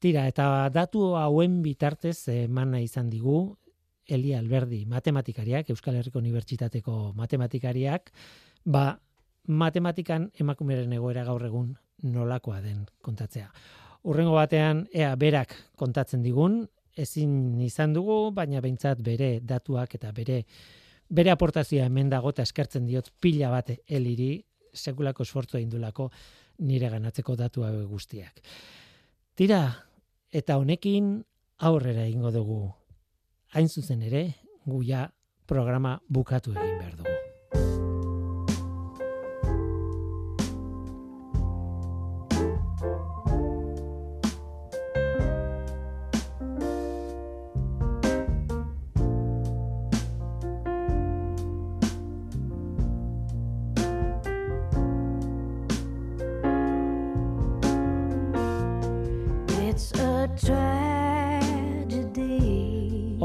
[0.00, 3.56] Tira, eta datu hauen bitartez emana izan digu
[4.10, 8.10] Eli Alberdi, matematikariak, Euskal Herriko Unibertsitateko matematikariak,
[8.64, 8.98] ba,
[9.46, 11.70] matematikan emakumeren egoera gaur egun
[12.02, 13.48] nolakoa den kontatzea.
[14.10, 16.64] Urrengo batean, ea berak kontatzen digun,
[16.96, 20.42] ezin izan dugu, baina behintzat bere datuak eta bere
[21.10, 24.36] bere aportazioa hemen dago eta eskertzen diot pila bate eliri
[24.72, 26.10] sekulako esfortzua indulako
[26.66, 28.42] nire ganatzeko datua guztiak.
[29.34, 29.64] Tira,
[30.30, 31.16] eta honekin
[31.66, 32.60] aurrera ingo dugu
[33.54, 34.22] hain zuzen ere,
[34.66, 35.08] guia
[35.46, 37.29] programa bukatu egin behar dugu.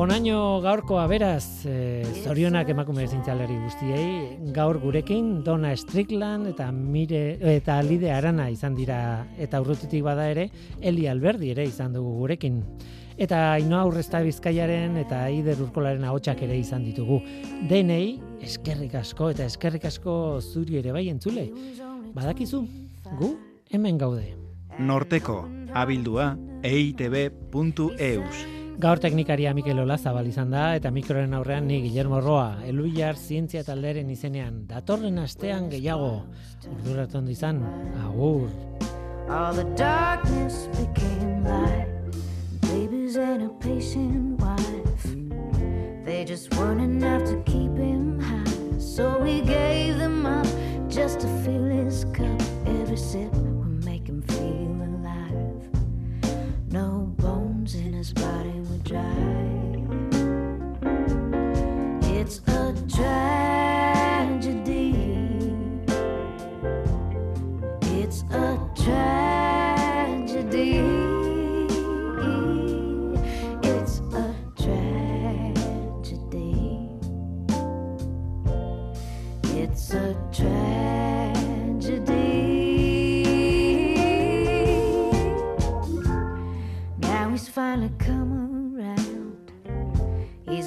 [0.06, 7.80] Onaino gaurkoa beraz, e, zorionak emakume zintxalari guztiei, gaur gurekin Dona Strickland eta Mire eta
[7.82, 9.00] Lide Arana izan dira
[9.42, 12.60] eta urrutitik bada ere, Eli Alberdi ere izan dugu gurekin.
[13.18, 17.18] Eta Ainoa Aurrezta Bizkaiaren eta Ider Urkolaren ahotsak ere izan ditugu.
[17.66, 21.48] Denei eskerrik asko eta eskerrik asko zuri ere bai entzule.
[22.14, 22.62] Badakizu,
[23.18, 23.32] gu
[23.74, 24.36] hemen gaude.
[24.78, 28.46] Norteko abildua eitb.eus
[28.76, 33.64] Gaur teknikaria Mikel Ola zabal izan da eta mikroren aurrean ni Guillermo Roa, Eluiar zientzia
[33.64, 36.26] talderen izenean datorren astean gehiago.
[36.74, 37.62] Orduratu ondo izan.
[38.04, 38.50] Agur.
[39.30, 41.88] All the darkness became light.
[42.68, 45.08] Babies and a patient wife.
[46.04, 48.78] They just weren't enough to keep him high.
[48.78, 50.48] So we gave them up
[50.90, 52.42] just to fill his cup.
[52.68, 53.34] Every sip
[57.96, 58.60] bones in his body
[62.18, 63.75] It's a tragedy.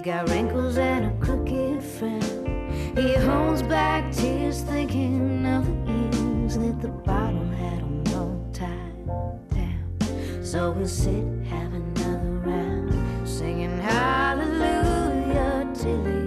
[0.09, 2.95] got wrinkles and a crooked frown.
[2.97, 9.07] He holds back tears, thinking of the years that the bottle had him all tied
[9.51, 10.43] down.
[10.43, 16.18] So we'll sit, have another round, singing hallelujah till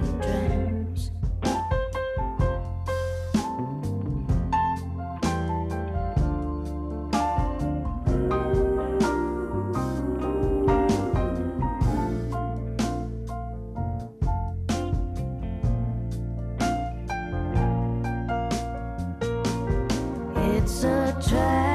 [20.73, 21.70] It's a trap.